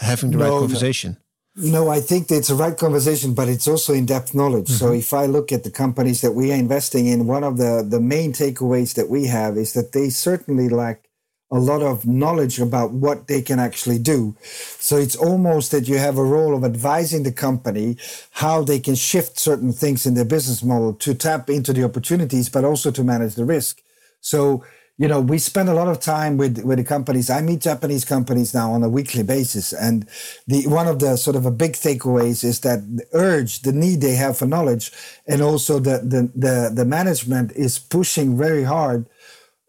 having 0.00 0.30
the 0.30 0.38
no, 0.38 0.44
right 0.44 0.60
conversation 0.60 1.16
no. 1.54 1.84
no 1.84 1.90
i 1.90 2.00
think 2.00 2.30
it's 2.30 2.50
a 2.50 2.54
right 2.54 2.78
conversation 2.78 3.34
but 3.34 3.48
it's 3.48 3.68
also 3.68 3.92
in-depth 3.92 4.32
knowledge 4.32 4.70
mm 4.70 4.74
-hmm. 4.74 4.78
so 4.78 4.86
mm-hmm. 4.86 5.04
if 5.04 5.12
i 5.12 5.26
look 5.26 5.52
at 5.52 5.62
the 5.62 5.74
companies 5.84 6.20
that 6.20 6.34
we 6.34 6.44
are 6.52 6.60
investing 6.66 7.06
in 7.06 7.30
one 7.30 7.46
of 7.46 7.54
the 7.56 7.72
the 7.94 8.00
main 8.00 8.32
takeaways 8.32 8.92
that 8.94 9.08
we 9.08 9.28
have 9.28 9.60
is 9.60 9.72
that 9.72 9.92
they 9.92 10.10
certainly 10.10 10.68
lack 10.68 11.11
a 11.52 11.60
lot 11.60 11.82
of 11.82 12.06
knowledge 12.06 12.58
about 12.58 12.92
what 12.92 13.28
they 13.28 13.42
can 13.42 13.58
actually 13.60 13.98
do. 13.98 14.34
So 14.42 14.96
it's 14.96 15.14
almost 15.14 15.70
that 15.70 15.86
you 15.86 15.98
have 15.98 16.16
a 16.16 16.24
role 16.24 16.56
of 16.56 16.64
advising 16.64 17.22
the 17.22 17.32
company 17.32 17.98
how 18.32 18.64
they 18.64 18.80
can 18.80 18.94
shift 18.94 19.38
certain 19.38 19.72
things 19.72 20.06
in 20.06 20.14
their 20.14 20.24
business 20.24 20.62
model 20.64 20.94
to 20.94 21.14
tap 21.14 21.50
into 21.50 21.74
the 21.74 21.84
opportunities, 21.84 22.48
but 22.48 22.64
also 22.64 22.90
to 22.90 23.04
manage 23.04 23.34
the 23.34 23.44
risk. 23.44 23.82
So, 24.22 24.64
you 24.96 25.08
know, 25.08 25.20
we 25.20 25.38
spend 25.38 25.68
a 25.68 25.74
lot 25.74 25.88
of 25.88 26.00
time 26.00 26.38
with, 26.38 26.64
with 26.64 26.78
the 26.78 26.84
companies. 26.84 27.28
I 27.28 27.42
meet 27.42 27.60
Japanese 27.60 28.04
companies 28.04 28.54
now 28.54 28.72
on 28.72 28.82
a 28.82 28.88
weekly 28.88 29.22
basis. 29.22 29.74
And 29.74 30.08
the 30.46 30.66
one 30.68 30.86
of 30.86 31.00
the 31.00 31.16
sort 31.16 31.36
of 31.36 31.44
a 31.44 31.50
big 31.50 31.72
takeaways 31.72 32.44
is 32.44 32.60
that 32.60 32.80
the 32.96 33.04
urge, 33.12 33.60
the 33.60 33.72
need 33.72 34.00
they 34.00 34.14
have 34.14 34.38
for 34.38 34.46
knowledge, 34.46 34.92
and 35.26 35.42
also 35.42 35.78
the 35.78 35.98
the 35.98 36.30
the, 36.34 36.70
the 36.72 36.84
management 36.84 37.52
is 37.52 37.78
pushing 37.78 38.38
very 38.38 38.64
hard 38.64 39.06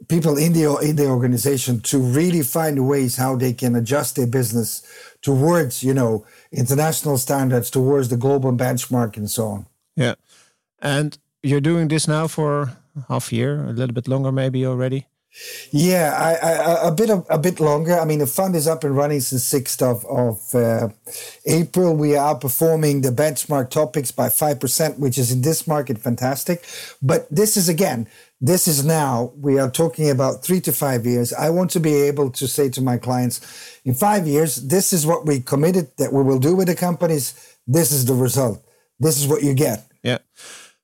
people 0.08 0.38
in 0.38 0.54
the 0.54 0.76
in 0.78 0.96
the 0.96 1.08
organization 1.08 1.80
to 1.82 1.98
really 2.00 2.42
find 2.42 2.88
ways 2.88 3.18
how 3.18 3.36
they 3.36 3.54
can 3.54 3.76
adjust 3.76 4.16
their 4.16 4.28
business 4.28 4.82
towards 5.22 5.84
you 5.84 5.94
know 5.94 6.26
international 6.52 7.18
standards 7.18 7.70
towards 7.70 8.10
the 8.10 8.18
global 8.18 8.52
benchmark 8.52 9.18
and 9.18 9.30
so 9.30 9.48
on. 9.48 9.66
Yeah. 9.96 10.16
And 10.80 11.18
you're 11.42 11.62
doing 11.62 11.88
this 11.88 12.08
now 12.08 12.28
for 12.28 12.72
half 13.08 13.32
a 13.32 13.36
year 13.36 13.64
a 13.64 13.72
little 13.72 13.94
bit 13.94 14.08
longer 14.08 14.32
maybe 14.32 14.66
already 14.66 15.08
yeah, 15.72 16.14
I, 16.18 16.48
I, 16.48 16.88
a 16.88 16.92
bit 16.92 17.10
of, 17.10 17.26
a 17.30 17.38
bit 17.38 17.60
longer. 17.60 18.00
I 18.00 18.06
mean, 18.06 18.20
the 18.20 18.28
fund 18.28 18.56
is 18.56 18.68
up 18.68 18.84
and 18.84 18.96
running 18.96 19.20
since 19.20 19.44
sixth 19.44 19.82
of 19.82 20.06
of 20.06 20.54
uh, 20.54 20.90
April. 21.46 21.96
We 21.96 22.16
are 22.16 22.36
outperforming 22.36 23.02
the 23.02 23.10
benchmark 23.10 23.70
TOPIX 23.70 24.16
by 24.16 24.30
five 24.30 24.60
percent, 24.60 25.00
which 25.00 25.18
is 25.18 25.32
in 25.32 25.42
this 25.42 25.68
market 25.68 25.98
fantastic. 25.98 26.66
But 27.02 27.28
this 27.30 27.58
is 27.58 27.70
again, 27.70 28.08
this 28.44 28.68
is 28.68 28.84
now, 28.84 29.32
we 29.38 29.58
are 29.58 29.72
talking 29.72 30.10
about 30.10 30.44
three 30.44 30.60
to 30.62 30.74
five 30.74 31.06
years. 31.06 31.32
I 31.32 31.50
want 31.50 31.72
to 31.72 31.80
be 31.80 31.94
able 31.94 32.30
to 32.32 32.46
say 32.46 32.70
to 32.72 32.82
my 32.82 32.98
clients, 32.98 33.80
in 33.86 33.94
five 33.94 34.28
years, 34.28 34.56
this 34.68 34.92
is 34.92 35.06
what 35.06 35.26
we 35.26 35.40
committed 35.40 35.96
that 35.98 36.12
we 36.12 36.24
will 36.24 36.40
do 36.40 36.54
with 36.54 36.68
the 36.68 36.76
companies. 36.76 37.34
This 37.66 37.94
is 37.94 38.06
the 38.06 38.14
result. 38.14 38.62
This 39.00 39.18
is 39.18 39.28
what 39.28 39.44
you 39.44 39.54
get. 39.54 39.88
Yeah. 40.04 40.18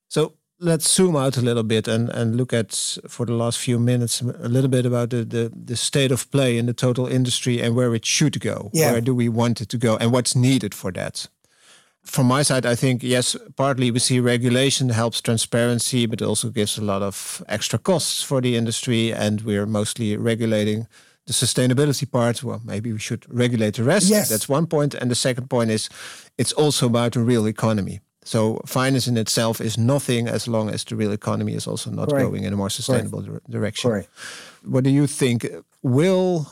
So 0.08 0.34
let's 0.60 0.94
zoom 0.94 1.16
out 1.16 1.38
a 1.38 1.42
little 1.42 1.64
bit 1.64 1.88
and, 1.88 2.10
and 2.10 2.36
look 2.36 2.54
at, 2.54 2.98
for 3.08 3.26
the 3.26 3.34
last 3.34 3.60
few 3.60 3.80
minutes, 3.80 4.22
a 4.22 4.48
little 4.48 4.70
bit 4.70 4.86
about 4.86 5.10
the, 5.10 5.24
the, 5.24 5.52
the 5.56 5.76
state 5.76 6.12
of 6.12 6.30
play 6.32 6.58
in 6.58 6.66
the 6.66 6.74
total 6.74 7.08
industry 7.08 7.62
and 7.62 7.76
where 7.76 7.96
it 7.96 8.06
should 8.06 8.40
go. 8.40 8.70
Yeah. 8.74 8.92
Where 8.92 9.02
do 9.02 9.16
we 9.16 9.30
want 9.30 9.62
it 9.62 9.70
to 9.70 9.78
go 9.78 9.98
and 9.98 10.12
what's 10.12 10.36
needed 10.36 10.76
for 10.76 10.92
that? 10.92 11.28
from 12.04 12.28
my 12.28 12.42
side, 12.42 12.66
I 12.66 12.76
think 12.76 13.04
yes, 13.04 13.36
partly 13.56 13.92
we 13.92 14.00
see 14.00 14.20
regulation 14.20 14.90
helps 14.90 15.22
transparency, 15.22 16.06
but 16.06 16.22
also 16.22 16.50
gives 16.50 16.78
a 16.78 16.84
lot 16.84 17.02
of 17.02 17.44
extra 17.48 17.80
costs 17.80 18.24
for 18.24 18.42
the 18.42 18.56
industry, 18.56 19.14
and 19.14 19.42
we're 19.42 19.66
mostly 19.66 20.18
regulating 20.18 20.88
the 21.28 21.34
sustainability 21.34 22.10
part. 22.10 22.44
Well, 22.44 22.62
maybe 22.66 22.92
we 22.92 23.00
should 23.00 23.26
regulate 23.30 23.76
the 23.76 23.84
rest. 23.84 24.10
Yes. 24.10 24.30
That's 24.30 24.50
one 24.50 24.66
point. 24.66 24.94
point, 24.94 25.02
and 25.02 25.12
the 25.12 25.16
second 25.16 25.50
point 25.50 25.72
is 25.72 25.90
it's 26.38 26.54
also 26.54 26.88
about 26.88 27.14
the 27.14 27.20
real 27.20 27.48
economy. 27.48 28.00
So 28.30 28.62
finance 28.66 29.08
in 29.10 29.18
itself 29.18 29.60
is 29.60 29.76
nothing 29.76 30.28
as 30.28 30.48
long 30.48 30.70
as 30.70 30.84
the 30.84 30.96
real 30.96 31.12
economy 31.12 31.56
is 31.56 31.68
also 31.68 31.90
not 31.90 32.10
Correct. 32.10 32.26
going 32.26 32.44
in 32.44 32.54
a 32.54 32.56
more 32.56 32.70
sustainable 32.70 33.22
dire- 33.22 33.42
direction. 33.50 33.90
Correct. 33.90 34.10
What 34.64 34.84
do 34.84 34.92
you 34.92 35.08
think? 35.08 35.48
Will 35.82 36.46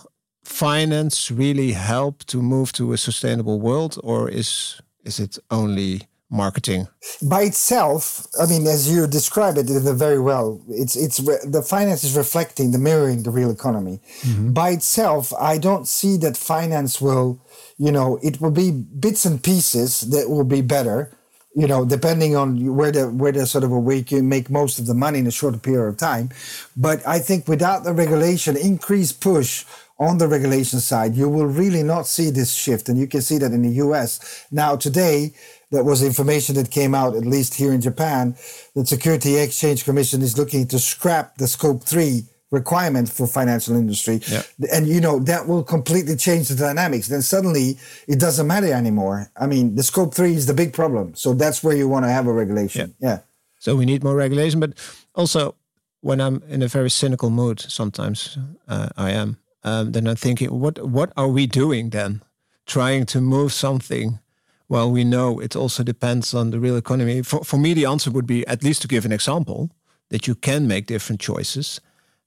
finance 0.43 1.29
really 1.29 1.73
help 1.73 2.23
to 2.25 2.41
move 2.41 2.71
to 2.71 2.93
a 2.93 2.97
sustainable 2.97 3.59
world, 3.59 3.99
or 4.03 4.27
is 4.27 4.81
is 5.03 5.19
it 5.19 5.37
only 5.49 6.01
marketing? 6.29 6.87
by 7.21 7.43
itself, 7.43 8.25
I 8.41 8.45
mean, 8.47 8.67
as 8.67 8.89
you 8.91 9.07
describe 9.07 9.57
it 9.57 9.67
very 9.97 10.19
well, 10.19 10.59
it's 10.67 10.95
it's 10.95 11.19
re- 11.19 11.45
the 11.45 11.61
finance 11.61 12.03
is 12.03 12.17
reflecting 12.17 12.71
the 12.71 12.79
mirroring 12.79 13.23
the 13.23 13.31
real 13.31 13.51
economy. 13.51 13.99
Mm-hmm. 14.21 14.53
By 14.53 14.69
itself, 14.71 15.31
I 15.53 15.59
don't 15.59 15.87
see 15.87 16.17
that 16.17 16.37
finance 16.37 16.99
will, 17.05 17.39
you 17.77 17.91
know, 17.91 18.19
it 18.23 18.41
will 18.41 18.55
be 18.63 18.71
bits 18.71 19.25
and 19.25 19.41
pieces 19.41 20.01
that 20.09 20.27
will 20.29 20.43
be 20.57 20.61
better. 20.61 21.11
You 21.57 21.65
know, 21.65 21.85
depending 21.85 22.35
on 22.35 22.75
where 22.75 22.91
the 22.91 23.09
where 23.09 23.31
the 23.31 23.47
sort 23.47 23.63
of 23.63 23.71
a 23.71 23.79
way 23.79 24.05
you 24.07 24.21
make 24.21 24.47
most 24.51 24.77
of 24.77 24.85
the 24.85 24.93
money 24.93 25.17
in 25.17 25.25
a 25.25 25.31
shorter 25.31 25.57
period 25.57 25.89
of 25.89 25.97
time. 25.97 26.29
But 26.77 27.01
I 27.07 27.17
think 27.17 27.47
without 27.47 27.83
the 27.83 27.93
regulation, 27.93 28.55
increased 28.55 29.21
push 29.21 29.65
on 29.97 30.19
the 30.19 30.27
regulation 30.27 30.79
side, 30.79 31.15
you 31.15 31.27
will 31.27 31.47
really 31.47 31.81
not 31.81 32.05
see 32.05 32.29
this 32.29 32.53
shift. 32.53 32.89
And 32.89 32.99
you 32.99 33.07
can 33.07 33.21
see 33.21 33.39
that 33.39 33.53
in 33.53 33.63
the 33.63 33.81
US. 33.85 34.45
Now, 34.51 34.75
today, 34.75 35.33
that 35.71 35.83
was 35.83 36.03
information 36.03 36.53
that 36.55 36.69
came 36.69 36.93
out, 36.93 37.15
at 37.15 37.25
least 37.25 37.55
here 37.55 37.73
in 37.73 37.81
Japan, 37.81 38.35
that 38.75 38.87
Security 38.87 39.37
Exchange 39.37 39.83
Commission 39.83 40.21
is 40.21 40.37
looking 40.37 40.67
to 40.67 40.77
scrap 40.77 41.37
the 41.37 41.47
scope 41.47 41.83
three 41.83 42.25
requirement 42.51 43.09
for 43.09 43.27
financial 43.27 43.75
industry. 43.75 44.21
Yeah. 44.27 44.43
And, 44.71 44.87
you 44.87 45.01
know, 45.01 45.19
that 45.19 45.47
will 45.47 45.63
completely 45.63 46.15
change 46.15 46.47
the 46.47 46.55
dynamics. 46.55 47.07
Then 47.07 47.21
suddenly 47.21 47.77
it 48.07 48.19
doesn't 48.19 48.47
matter 48.47 48.71
anymore. 48.71 49.29
I 49.35 49.47
mean, 49.47 49.75
the 49.75 49.83
scope 49.83 50.13
three 50.13 50.33
is 50.33 50.45
the 50.45 50.53
big 50.53 50.73
problem. 50.73 51.15
So 51.15 51.33
that's 51.33 51.63
where 51.63 51.75
you 51.75 51.87
want 51.87 52.05
to 52.05 52.09
have 52.09 52.27
a 52.27 52.33
regulation. 52.33 52.95
yeah. 52.99 53.19
So 53.59 53.75
we 53.75 53.85
need 53.85 54.03
more 54.03 54.15
regulation, 54.15 54.59
but 54.59 54.73
also 55.15 55.55
when 56.01 56.21
I'm 56.21 56.43
in 56.47 56.61
a 56.61 56.67
very 56.67 56.89
cynical 56.89 57.29
mood, 57.29 57.59
sometimes 57.59 58.37
uh, 58.67 58.89
I 58.95 59.11
am. 59.11 59.37
Um, 59.63 59.91
then 59.91 60.07
I'm 60.07 60.15
thinking, 60.15 60.59
what 60.59 60.79
what 60.87 61.11
are 61.17 61.27
we 61.27 61.47
doing 61.47 61.89
then? 61.89 62.21
Trying 62.65 63.05
to 63.07 63.19
move 63.19 63.51
something. 63.51 64.19
Well, 64.69 64.91
we 64.91 65.03
know 65.03 65.41
it 65.41 65.55
also 65.55 65.83
depends 65.83 66.33
on 66.33 66.51
the 66.51 66.59
real 66.59 66.77
economy. 66.77 67.23
For 67.23 67.43
for 67.43 67.57
me, 67.57 67.73
the 67.73 67.85
answer 67.85 68.11
would 68.11 68.27
be 68.27 68.45
at 68.47 68.63
least 68.63 68.81
to 68.81 68.87
give 68.87 69.05
an 69.05 69.11
example 69.11 69.69
that 70.09 70.27
you 70.27 70.35
can 70.35 70.67
make 70.67 70.85
different 70.85 71.21
choices. 71.21 71.81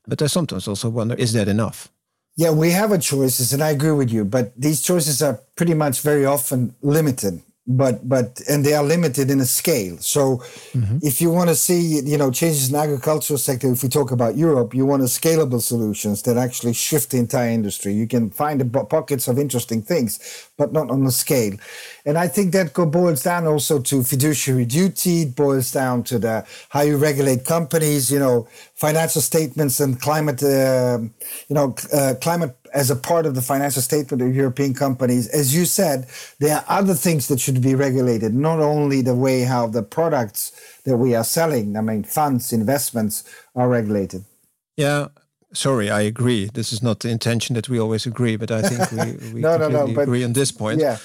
But 0.06 0.22
I 0.22 0.26
sometimes 0.26 0.66
also 0.68 0.88
wonder, 0.88 1.14
is 1.14 1.32
that 1.32 1.48
enough? 1.48 1.88
Yeah, 2.36 2.52
we 2.52 2.70
have 2.70 2.92
a 2.92 2.98
choices, 2.98 3.52
and 3.52 3.62
I 3.62 3.70
agree 3.70 3.92
with 3.92 4.10
you. 4.10 4.24
But 4.24 4.52
these 4.56 4.80
choices 4.82 5.22
are 5.22 5.40
pretty 5.56 5.74
much 5.74 6.00
very 6.00 6.24
often 6.24 6.74
limited. 6.80 7.42
But 7.72 8.08
but 8.08 8.40
and 8.48 8.64
they 8.64 8.74
are 8.74 8.82
limited 8.82 9.30
in 9.30 9.40
a 9.40 9.46
scale. 9.46 9.96
So 9.98 10.42
if 11.02 11.20
you 11.20 11.30
want 11.30 11.50
to 11.50 11.54
see 11.54 12.00
you 12.00 12.18
know 12.18 12.30
changes 12.32 12.68
in 12.70 12.74
agricultural 12.74 13.38
sector, 13.38 13.70
if 13.70 13.82
we 13.84 13.88
talk 13.88 14.10
about 14.10 14.36
Europe, 14.36 14.74
you 14.74 14.84
want 14.86 15.02
a 15.02 15.06
scalable 15.06 15.60
solutions 15.60 16.22
that 16.22 16.36
actually 16.36 16.72
shift 16.72 17.10
the 17.10 17.18
entire 17.18 17.50
industry. 17.50 17.92
You 17.92 18.08
can 18.08 18.30
find 18.30 18.60
the 18.60 18.84
pockets 18.84 19.28
of 19.28 19.38
interesting 19.38 19.82
things, 19.82 20.18
but 20.58 20.72
not 20.72 20.90
on 20.90 21.06
a 21.06 21.12
scale. 21.12 21.54
And 22.04 22.18
I 22.18 22.26
think 22.26 22.52
that 22.52 22.72
go 22.72 22.86
boils 22.86 23.22
down 23.22 23.46
also 23.46 23.78
to 23.80 24.02
fiduciary 24.02 24.64
duty. 24.64 25.22
It 25.22 25.36
boils 25.36 25.70
down 25.70 26.02
to 26.04 26.18
the 26.18 26.44
how 26.70 26.80
you 26.80 26.96
regulate 26.96 27.44
companies. 27.44 28.10
You 28.10 28.18
know, 28.18 28.48
financial 28.74 29.22
statements 29.22 29.78
and 29.80 30.00
climate. 30.00 30.42
Uh, 30.42 30.98
you 31.48 31.54
know, 31.54 31.74
uh, 31.92 32.14
climate 32.20 32.56
as 32.74 32.90
a 32.90 32.96
part 32.96 33.26
of 33.26 33.34
the 33.34 33.42
financial 33.42 33.82
statement 33.82 34.22
of 34.22 34.34
European 34.34 34.74
companies. 34.74 35.26
As 35.28 35.54
you 35.54 35.64
said, 35.64 36.06
there 36.38 36.56
are 36.56 36.64
other 36.68 36.94
things 36.94 37.26
that 37.28 37.40
should 37.40 37.60
be 37.60 37.74
regulated, 37.74 38.34
not 38.34 38.60
only 38.60 39.02
the 39.02 39.14
way 39.14 39.42
how 39.42 39.66
the 39.66 39.82
products 39.82 40.52
that 40.84 40.96
we 40.96 41.14
are 41.14 41.24
selling, 41.24 41.76
I 41.76 41.80
mean, 41.80 42.04
funds, 42.04 42.52
investments 42.52 43.24
are 43.54 43.68
regulated. 43.68 44.24
Yeah. 44.76 45.08
Sorry, 45.52 45.90
I 45.90 46.02
agree. 46.02 46.48
This 46.54 46.72
is 46.72 46.80
not 46.82 47.00
the 47.00 47.08
intention 47.08 47.54
that 47.54 47.68
we 47.68 47.80
always 47.80 48.06
agree, 48.06 48.36
but 48.36 48.50
I 48.50 48.62
think 48.62 48.90
we, 48.92 49.28
we 49.34 49.40
No, 49.40 49.56
no, 49.56 49.68
no, 49.68 49.78
completely 49.78 49.94
but- 49.94 50.02
agree 50.02 50.24
on 50.24 50.32
this 50.32 50.52
point. 50.52 50.80
Yeah. 50.80 50.98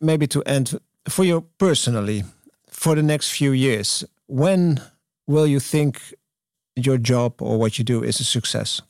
maybe 0.00 0.26
to 0.28 0.42
end 0.44 0.78
for 1.08 1.24
you 1.24 1.44
personally 1.58 2.24
for 2.68 2.94
the 2.94 3.02
next 3.02 3.30
few 3.32 3.52
years 3.52 4.04
when 4.26 4.80
will 5.26 5.46
you 5.46 5.60
think 5.60 6.14
your 6.76 6.96
job 6.98 7.32
or 7.42 7.58
what 7.58 7.78
you 7.78 7.84
do 7.84 8.02
is 8.04 8.20
a 8.20 8.24
success 8.24 8.80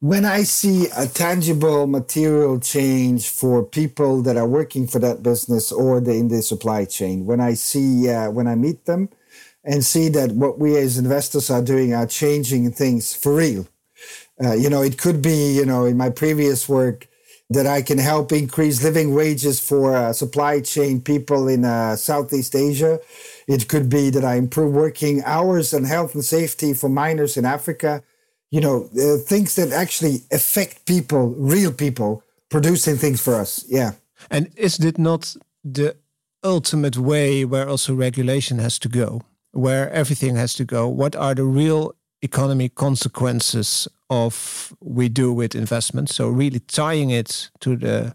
when 0.00 0.24
I 0.24 0.44
see 0.44 0.86
a 0.96 1.06
tangible 1.06 1.86
material 1.86 2.58
change 2.58 3.28
for 3.28 3.62
people 3.62 4.22
that 4.22 4.38
are 4.38 4.48
working 4.48 4.86
for 4.86 4.98
that 4.98 5.22
business 5.22 5.70
or 5.70 6.00
the, 6.00 6.12
in 6.12 6.28
the 6.28 6.40
supply 6.40 6.86
chain, 6.86 7.26
when 7.26 7.38
I 7.38 7.52
see, 7.52 8.08
uh, 8.08 8.30
when 8.30 8.46
I 8.46 8.54
meet 8.54 8.86
them 8.86 9.10
and 9.62 9.84
see 9.84 10.08
that 10.08 10.32
what 10.32 10.58
we 10.58 10.78
as 10.78 10.96
investors 10.96 11.50
are 11.50 11.60
doing 11.60 11.92
are 11.92 12.06
changing 12.06 12.72
things 12.72 13.14
for 13.14 13.36
real. 13.36 13.68
Uh, 14.42 14.54
you 14.54 14.70
know, 14.70 14.80
it 14.80 14.96
could 14.96 15.20
be, 15.20 15.52
you 15.54 15.66
know, 15.66 15.84
in 15.84 15.98
my 15.98 16.08
previous 16.08 16.66
work 16.66 17.06
that 17.50 17.66
I 17.66 17.82
can 17.82 17.98
help 17.98 18.32
increase 18.32 18.82
living 18.82 19.14
wages 19.14 19.60
for 19.60 19.94
uh, 19.94 20.14
supply 20.14 20.62
chain 20.62 21.02
people 21.02 21.46
in 21.46 21.66
uh, 21.66 21.96
Southeast 21.96 22.54
Asia. 22.54 23.00
It 23.46 23.68
could 23.68 23.90
be 23.90 24.08
that 24.10 24.24
I 24.24 24.36
improve 24.36 24.72
working 24.72 25.22
hours 25.24 25.74
and 25.74 25.86
health 25.86 26.14
and 26.14 26.24
safety 26.24 26.72
for 26.72 26.88
miners 26.88 27.36
in 27.36 27.44
Africa 27.44 28.02
you 28.50 28.60
know, 28.60 28.88
uh, 28.98 29.16
things 29.26 29.54
that 29.54 29.72
actually 29.72 30.22
affect 30.32 30.84
people, 30.86 31.28
real 31.38 31.72
people, 31.72 32.22
producing 32.48 32.96
things 32.96 33.20
for 33.20 33.34
us. 33.34 33.64
Yeah. 33.68 33.92
and 34.30 34.48
is 34.56 34.78
it 34.78 34.98
not 34.98 35.36
the 35.64 35.94
ultimate 36.42 36.96
way 36.96 37.44
where 37.44 37.68
also 37.68 37.94
regulation 37.94 38.58
has 38.58 38.78
to 38.78 38.88
go 38.88 39.20
where 39.52 39.90
everything 39.92 40.36
has 40.36 40.54
to 40.54 40.64
go 40.64 40.88
what 40.88 41.14
are 41.16 41.34
the 41.34 41.44
real 41.44 41.92
economy 42.22 42.68
consequences 42.68 43.88
of 44.08 44.72
we 44.80 45.08
do 45.08 45.32
with 45.32 45.54
investments 45.54 46.14
so 46.14 46.28
really 46.28 46.60
tying 46.60 47.10
it 47.10 47.50
to 47.60 47.76
the 47.76 48.14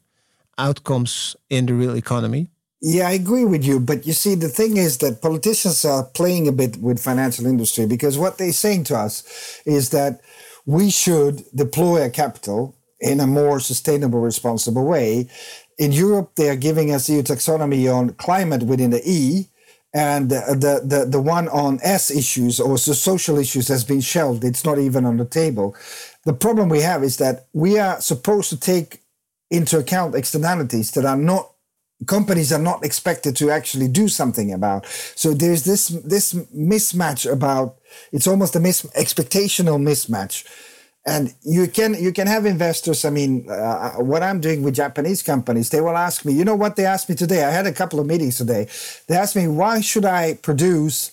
outcomes 0.57 1.35
in 1.49 1.65
the 1.65 1.73
real 1.73 1.95
economy 1.95 2.49
Yeah, 2.81 3.07
I 3.07 3.13
agree 3.13 3.45
with 3.45 3.65
you. 3.65 3.79
But 3.79 4.05
you 4.05 4.13
see, 4.13 4.35
the 4.35 4.49
thing 4.49 4.77
is 4.77 4.97
that 4.99 5.21
politicians 5.21 5.85
are 5.85 6.03
playing 6.03 6.47
a 6.47 6.51
bit 6.51 6.77
with 6.77 7.01
financial 7.01 7.45
industry 7.45 7.85
because 7.85 8.17
what 8.17 8.37
they're 8.37 8.51
saying 8.51 8.83
to 8.85 8.97
us 8.97 9.61
is 9.65 9.89
that 9.89 10.21
we 10.65 10.89
should 10.89 11.43
deploy 11.53 12.03
a 12.03 12.09
capital 12.09 12.75
in 12.99 13.19
a 13.19 13.27
more 13.27 13.59
sustainable, 13.59 14.19
responsible 14.19 14.85
way. 14.85 15.29
In 15.77 15.91
Europe, 15.91 16.31
they 16.35 16.49
are 16.49 16.55
giving 16.55 16.91
us 16.91 17.09
EU 17.09 17.21
taxonomy 17.21 17.93
on 17.93 18.13
climate 18.13 18.63
within 18.63 18.91
the 18.91 19.01
E, 19.05 19.49
and 19.93 20.29
the, 20.29 20.81
the, 20.83 21.05
the, 21.05 21.21
one 21.21 21.47
on 21.49 21.79
S 21.81 22.11
issues 22.11 22.59
or 22.59 22.77
so 22.77 22.91
social 22.91 23.37
issues 23.37 23.69
has 23.69 23.85
been 23.85 24.01
shelved. 24.01 24.43
It's 24.43 24.65
not 24.65 24.77
even 24.77 25.05
on 25.05 25.15
the 25.17 25.25
table. 25.25 25.73
The 26.25 26.33
problem 26.33 26.67
we 26.67 26.81
have 26.81 27.01
is 27.01 27.15
that 27.17 27.47
we 27.53 27.79
are 27.79 28.01
supposed 28.01 28.49
to 28.49 28.59
take 28.59 29.01
into 29.49 29.77
account 29.77 30.15
externalities 30.15 30.91
that 30.91 31.05
are 31.05 31.15
not 31.15 31.54
companies 32.07 32.51
are 32.51 32.59
not 32.59 32.83
expected 32.83 33.35
to 33.37 33.49
actually 33.49 33.87
do 33.87 34.07
something 34.07 34.53
about. 34.53 34.85
So 35.15 35.33
there's 35.33 35.63
this 35.63 35.87
this 35.87 36.33
mismatch 36.33 37.31
about 37.31 37.77
it's 38.11 38.27
almost 38.27 38.55
a 38.55 38.59
mis 38.59 38.83
expectational 38.97 39.79
mismatch. 39.79 40.45
And 41.07 41.33
you 41.43 41.67
can 41.67 41.93
you 41.93 42.11
can 42.11 42.27
have 42.27 42.45
investors. 42.45 43.05
I 43.05 43.11
mean, 43.11 43.49
uh, 43.49 43.93
what 43.93 44.23
I'm 44.23 44.41
doing 44.41 44.63
with 44.63 44.75
Japanese 44.75 45.21
companies, 45.21 45.69
they 45.69 45.79
will 45.79 45.97
ask 45.97 46.25
me. 46.25 46.33
You 46.33 46.43
know 46.43 46.55
what 46.55 46.75
they 46.75 46.85
asked 46.85 47.09
me 47.09 47.15
today? 47.15 47.43
I 47.43 47.51
had 47.51 47.67
a 47.67 47.71
couple 47.71 47.99
of 47.99 48.07
meetings 48.07 48.37
today. 48.37 48.67
They 49.07 49.15
asked 49.15 49.35
me 49.35 49.47
why 49.47 49.81
should 49.81 50.05
I 50.05 50.33
produce 50.33 51.11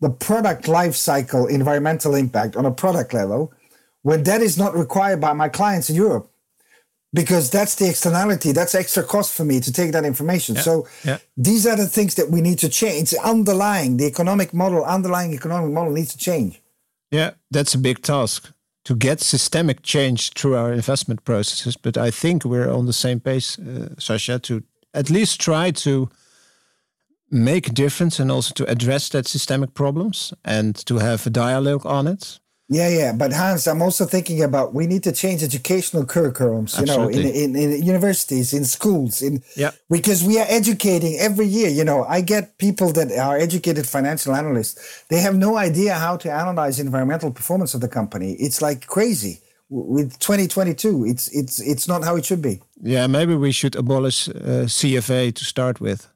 the 0.00 0.10
product 0.10 0.66
life 0.66 0.96
cycle 0.96 1.46
environmental 1.46 2.14
impact 2.14 2.56
on 2.56 2.66
a 2.66 2.72
product 2.72 3.14
level 3.14 3.52
when 4.02 4.24
that 4.24 4.40
is 4.40 4.56
not 4.56 4.74
required 4.74 5.20
by 5.20 5.32
my 5.32 5.48
clients 5.48 5.90
in 5.90 5.96
Europe 5.96 6.29
because 7.12 7.50
that's 7.50 7.74
the 7.74 7.88
externality 7.88 8.52
that's 8.52 8.74
extra 8.74 9.02
cost 9.02 9.34
for 9.34 9.44
me 9.44 9.60
to 9.60 9.72
take 9.72 9.92
that 9.92 10.04
information 10.04 10.56
so 10.56 10.86
yeah. 11.04 11.18
these 11.36 11.66
are 11.66 11.76
the 11.76 11.86
things 11.86 12.14
that 12.14 12.30
we 12.30 12.40
need 12.40 12.58
to 12.58 12.68
change 12.68 13.12
underlying 13.24 13.96
the 13.96 14.06
economic 14.06 14.54
model 14.54 14.84
underlying 14.84 15.32
economic 15.34 15.72
model 15.72 15.92
needs 15.92 16.12
to 16.12 16.18
change 16.18 16.60
Yeah, 17.10 17.30
that's 17.50 17.74
a 17.74 17.78
big 17.78 18.02
task 18.02 18.52
to 18.84 18.94
get 18.94 19.20
systemic 19.20 19.82
change 19.82 20.32
through 20.32 20.56
our 20.56 20.72
investment 20.72 21.24
processes. 21.24 21.76
But 21.76 21.96
I 21.96 22.10
think 22.10 22.44
we're 22.44 22.70
on 22.70 22.86
the 22.86 22.92
same 22.92 23.20
pace, 23.20 23.58
uh, 23.58 23.94
Sasja, 23.98 24.40
to 24.42 24.62
at 24.94 25.10
least 25.10 25.40
try 25.40 25.70
to 25.70 26.08
make 27.30 27.68
a 27.68 27.72
difference 27.72 28.18
and 28.18 28.30
also 28.30 28.52
to 28.54 28.70
address 28.70 29.08
that 29.10 29.26
systemic 29.26 29.74
problems 29.74 30.34
and 30.44 30.74
to 30.86 30.98
have 30.98 31.26
a 31.26 31.30
dialogue 31.30 31.86
on 31.86 32.06
it. 32.06 32.39
Yeah, 32.72 32.88
yeah. 32.88 33.12
But 33.12 33.32
Hans, 33.32 33.66
I'm 33.66 33.82
also 33.82 34.04
thinking 34.06 34.42
about 34.44 34.72
we 34.74 34.86
need 34.86 35.02
to 35.02 35.12
change 35.12 35.42
educational 35.42 36.04
curriculums, 36.04 36.76
you 36.76 36.82
Absolutely. 36.82 37.24
know, 37.24 37.30
in, 37.30 37.56
in, 37.56 37.72
in 37.72 37.82
universities, 37.82 38.52
in 38.52 38.64
schools, 38.64 39.20
in 39.22 39.42
Yeah. 39.56 39.72
because 39.90 40.22
we 40.22 40.38
are 40.38 40.46
educating 40.48 41.18
every 41.18 41.46
year. 41.46 41.68
You 41.68 41.82
know, 41.84 42.04
I 42.04 42.20
get 42.20 42.58
people 42.58 42.92
that 42.92 43.10
are 43.28 43.36
educated 43.36 43.88
financial 43.88 44.32
analysts. 44.36 44.76
They 45.08 45.20
have 45.20 45.34
no 45.34 45.56
idea 45.56 45.94
how 45.94 46.16
to 46.18 46.30
analyze 46.30 46.78
environmental 46.78 47.32
performance 47.32 47.74
of 47.74 47.80
the 47.80 47.88
company. 47.88 48.34
It's 48.38 48.62
like 48.62 48.86
crazy. 48.86 49.40
With 49.68 50.18
2022, 50.18 51.04
it's 51.06 51.28
it's 51.28 51.60
it's 51.60 51.86
not 51.86 52.02
how 52.04 52.16
it 52.16 52.24
should 52.24 52.42
be. 52.42 52.60
Yeah, 52.82 53.06
maybe 53.08 53.34
we 53.36 53.52
should 53.52 53.76
abolish 53.76 54.28
uh, 54.28 54.32
CFA 54.66 55.32
to 55.34 55.44
start 55.44 55.80
with, 55.80 56.08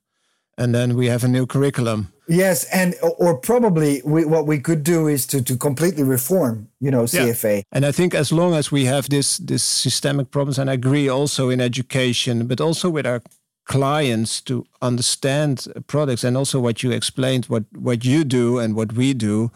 and 0.57 0.73
then 0.75 0.95
we 0.97 1.09
have 1.11 1.25
a 1.25 1.29
new 1.29 1.47
curriculum. 1.47 2.09
Yes, 2.29 2.65
and 2.73 2.95
or 3.19 3.37
probably 3.39 4.01
we, 4.05 4.25
what 4.25 4.47
we 4.47 4.59
could 4.59 4.83
do 4.83 5.09
is 5.09 5.27
to 5.27 5.43
to 5.43 5.57
completely 5.57 6.03
reform, 6.03 6.69
you 6.81 6.91
know, 6.91 7.07
Yeah. 7.07 7.29
CFA. 7.29 7.63
And 7.71 7.85
I 7.85 7.93
think 7.93 8.15
as 8.15 8.31
long 8.31 8.55
as 8.55 8.71
we 8.73 8.87
have 8.87 9.09
this 9.09 9.39
this 9.47 9.63
systemic 9.83 10.31
problems, 10.31 10.59
and 10.59 10.71
I 10.71 10.75
agree 10.75 11.11
also 11.11 11.51
in 11.51 11.61
education, 11.61 12.47
but 12.47 12.61
also 12.61 12.89
with 12.91 13.07
our 13.07 13.21
clients 13.67 14.41
to 14.43 14.65
understand 14.83 15.67
products, 15.87 16.25
and 16.25 16.37
also 16.37 16.61
what 16.61 16.83
you 16.83 16.93
explained, 16.93 17.45
what 17.49 17.65
what 17.77 18.05
you 18.05 18.25
do 18.25 18.59
and 18.59 18.75
what 18.75 18.93
we 18.93 19.15
do, 19.15 19.51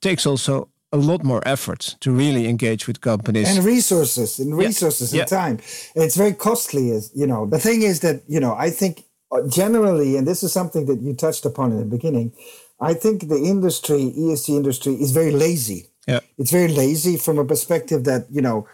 takes 0.00 0.26
also 0.26 0.68
a 0.92 0.96
lot 0.96 1.22
more 1.22 1.40
effort 1.46 1.96
to 2.00 2.10
really 2.10 2.48
engage 2.48 2.86
with 2.88 3.00
companies. 3.00 3.48
and 3.56 3.64
resources 3.64 4.40
and 4.40 4.56
resources 4.58 5.12
Yeah. 5.12 5.20
and 5.22 5.28
time 5.28 5.58
it's 5.94 6.16
very 6.16 6.32
costly 6.34 6.90
as 6.96 7.10
you 7.14 7.26
know 7.28 7.46
the 7.46 7.58
thing 7.60 7.82
is 7.82 8.00
that 8.00 8.16
you 8.26 8.40
know 8.40 8.56
i 8.66 8.70
think 8.70 9.04
generally 9.48 10.16
and 10.16 10.26
this 10.26 10.42
is 10.42 10.52
something 10.52 10.86
that 10.86 11.00
you 11.00 11.14
touched 11.14 11.44
upon 11.44 11.72
in 11.72 11.78
the 11.78 11.84
beginning 11.84 12.32
i 12.80 12.92
think 12.94 13.28
the 13.28 13.36
industry 13.36 14.12
esg 14.16 14.48
industry 14.48 14.94
is 14.94 15.12
very 15.12 15.32
lazy. 15.32 15.86
Yeah, 16.06 16.20
it's 16.38 16.50
very 16.50 16.68
lazy 16.68 17.16
from 17.18 17.38
a 17.38 17.44
perspective 17.44 18.04
that 18.04 18.26
you 18.30 18.40
know 18.40 18.66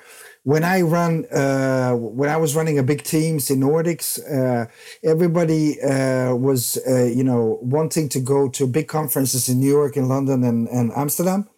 when 0.45 0.63
i 0.63 0.81
run 0.81 1.27
uh, 1.27 1.93
when 1.93 2.29
i 2.31 2.37
was 2.37 2.55
running 2.55 2.79
a 2.79 2.83
big 2.83 3.03
teams 3.03 3.51
in 3.51 3.61
nordics 3.61 4.09
uh, 4.37 4.67
everybody 5.03 5.81
uh, 5.83 6.35
was 6.35 6.79
uh, 6.89 7.05
you 7.05 7.25
know 7.25 7.59
wanting 7.61 8.09
to 8.09 8.21
go 8.21 8.49
to 8.49 8.67
big 8.67 8.87
conferences 8.87 9.49
in 9.49 9.59
new 9.59 9.69
york 9.69 9.97
and 9.97 10.09
london 10.09 10.45
and, 10.45 10.69
and 10.69 10.93
amsterdam 10.97 11.49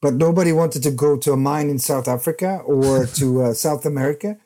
but 0.00 0.14
nobody 0.14 0.52
wanted 0.52 0.82
to 0.84 0.92
go 0.92 1.16
to 1.16 1.32
a 1.32 1.36
mine 1.36 1.68
in 1.68 1.78
south 1.78 2.06
africa 2.06 2.62
or 2.64 3.06
to 3.18 3.42
uh, 3.42 3.52
south 3.52 3.84
america 3.84 4.38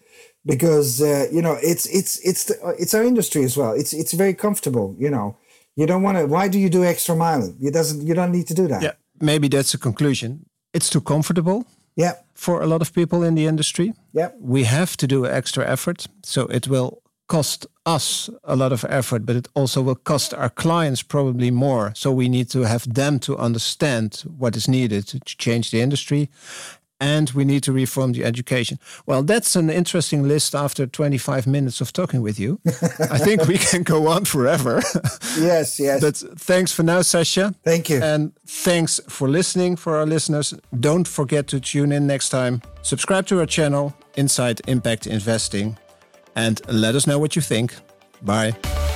because 0.45 1.03
uh, 1.03 1.27
you 1.33 1.43
know 1.43 1.57
it's 1.63 1.87
it's 1.87 2.19
it's 2.27 2.45
the, 2.45 2.75
it's 2.79 2.95
our 2.95 3.03
industry 3.03 3.45
as 3.45 3.57
well 3.57 3.73
it's 3.73 3.93
it's 3.93 4.13
very 4.13 4.35
comfortable 4.35 4.95
you 4.99 5.11
know 5.11 5.37
you 5.77 5.87
don't 5.87 6.03
want 6.03 6.17
to 6.19 6.27
why 6.27 6.49
do 6.49 6.59
you 6.59 6.71
do 6.71 6.85
extra 6.85 7.15
mile 7.15 7.55
it 7.61 7.75
doesn't 7.75 8.07
you 8.07 8.15
don't 8.15 8.33
need 8.33 8.47
to 8.47 8.55
do 8.55 8.67
that 8.67 8.83
yeah. 8.83 8.93
Maybe 9.21 9.49
that's 9.49 9.75
a 9.75 9.79
conclusion. 9.79 10.47
It's 10.73 10.89
too 10.89 11.01
comfortable 11.01 11.67
yeah 11.97 12.15
for 12.35 12.63
a 12.63 12.67
lot 12.67 12.81
of 12.81 12.93
people 12.93 13.23
in 13.23 13.35
the 13.35 13.47
industry. 13.47 13.93
yeah 14.13 14.31
we 14.41 14.65
have 14.65 14.97
to 14.97 15.07
do 15.07 15.27
extra 15.27 15.65
effort. 15.67 16.07
So 16.23 16.47
it 16.47 16.67
will 16.69 17.03
cost 17.27 17.67
us 17.87 18.31
a 18.43 18.57
lot 18.57 18.73
of 18.73 18.85
effort, 18.89 19.25
but 19.25 19.37
it 19.37 19.49
also 19.55 19.83
will 19.83 20.01
cost 20.05 20.35
our 20.35 20.51
clients 20.51 21.03
probably 21.03 21.51
more. 21.51 21.93
So 21.95 22.11
we 22.13 22.29
need 22.29 22.51
to 22.51 22.63
have 22.63 22.93
them 22.95 23.19
to 23.21 23.37
understand 23.37 24.25
what 24.39 24.57
is 24.57 24.67
needed 24.67 25.07
to 25.09 25.21
change 25.39 25.71
the 25.71 25.81
industry. 25.81 26.29
And 27.01 27.31
we 27.31 27.45
need 27.45 27.63
to 27.63 27.73
reform 27.73 28.13
the 28.13 28.25
education. 28.25 28.79
Well, 29.07 29.23
that's 29.23 29.57
an 29.57 29.71
interesting 29.71 30.29
list 30.29 30.55
after 30.55 30.87
25 30.87 31.47
minutes 31.47 31.81
of 31.81 31.93
talking 31.93 32.21
with 32.21 32.39
you. 32.39 32.61
I 33.11 33.19
think 33.19 33.47
we 33.47 33.57
can 33.71 33.83
go 33.85 34.07
on 34.09 34.25
forever. 34.27 34.83
yes 35.39 35.81
yes 35.81 36.01
but 36.01 36.17
thanks 36.39 36.73
for 36.73 36.83
now, 36.83 37.01
Sasja. 37.01 37.55
Thank 37.65 37.89
you. 37.89 38.03
And 38.03 38.33
thanks 38.47 39.01
for 39.09 39.29
listening 39.29 39.77
for 39.77 39.97
our 39.97 40.07
listeners. 40.07 40.55
Don't 40.79 41.09
forget 41.09 41.47
to 41.49 41.61
tune 41.61 41.93
in 41.93 42.07
next 42.07 42.29
time. 42.29 42.61
Subscribe 42.83 43.27
to 43.27 43.39
our 43.41 43.47
channel, 43.47 43.95
Inside 44.17 44.61
Impact 44.67 45.07
Investing, 45.07 45.77
and 46.37 46.61
let 46.69 46.95
us 46.95 47.07
know 47.07 47.19
what 47.19 47.35
you 47.37 47.43
think. 47.43 47.75
Bye. 48.23 48.90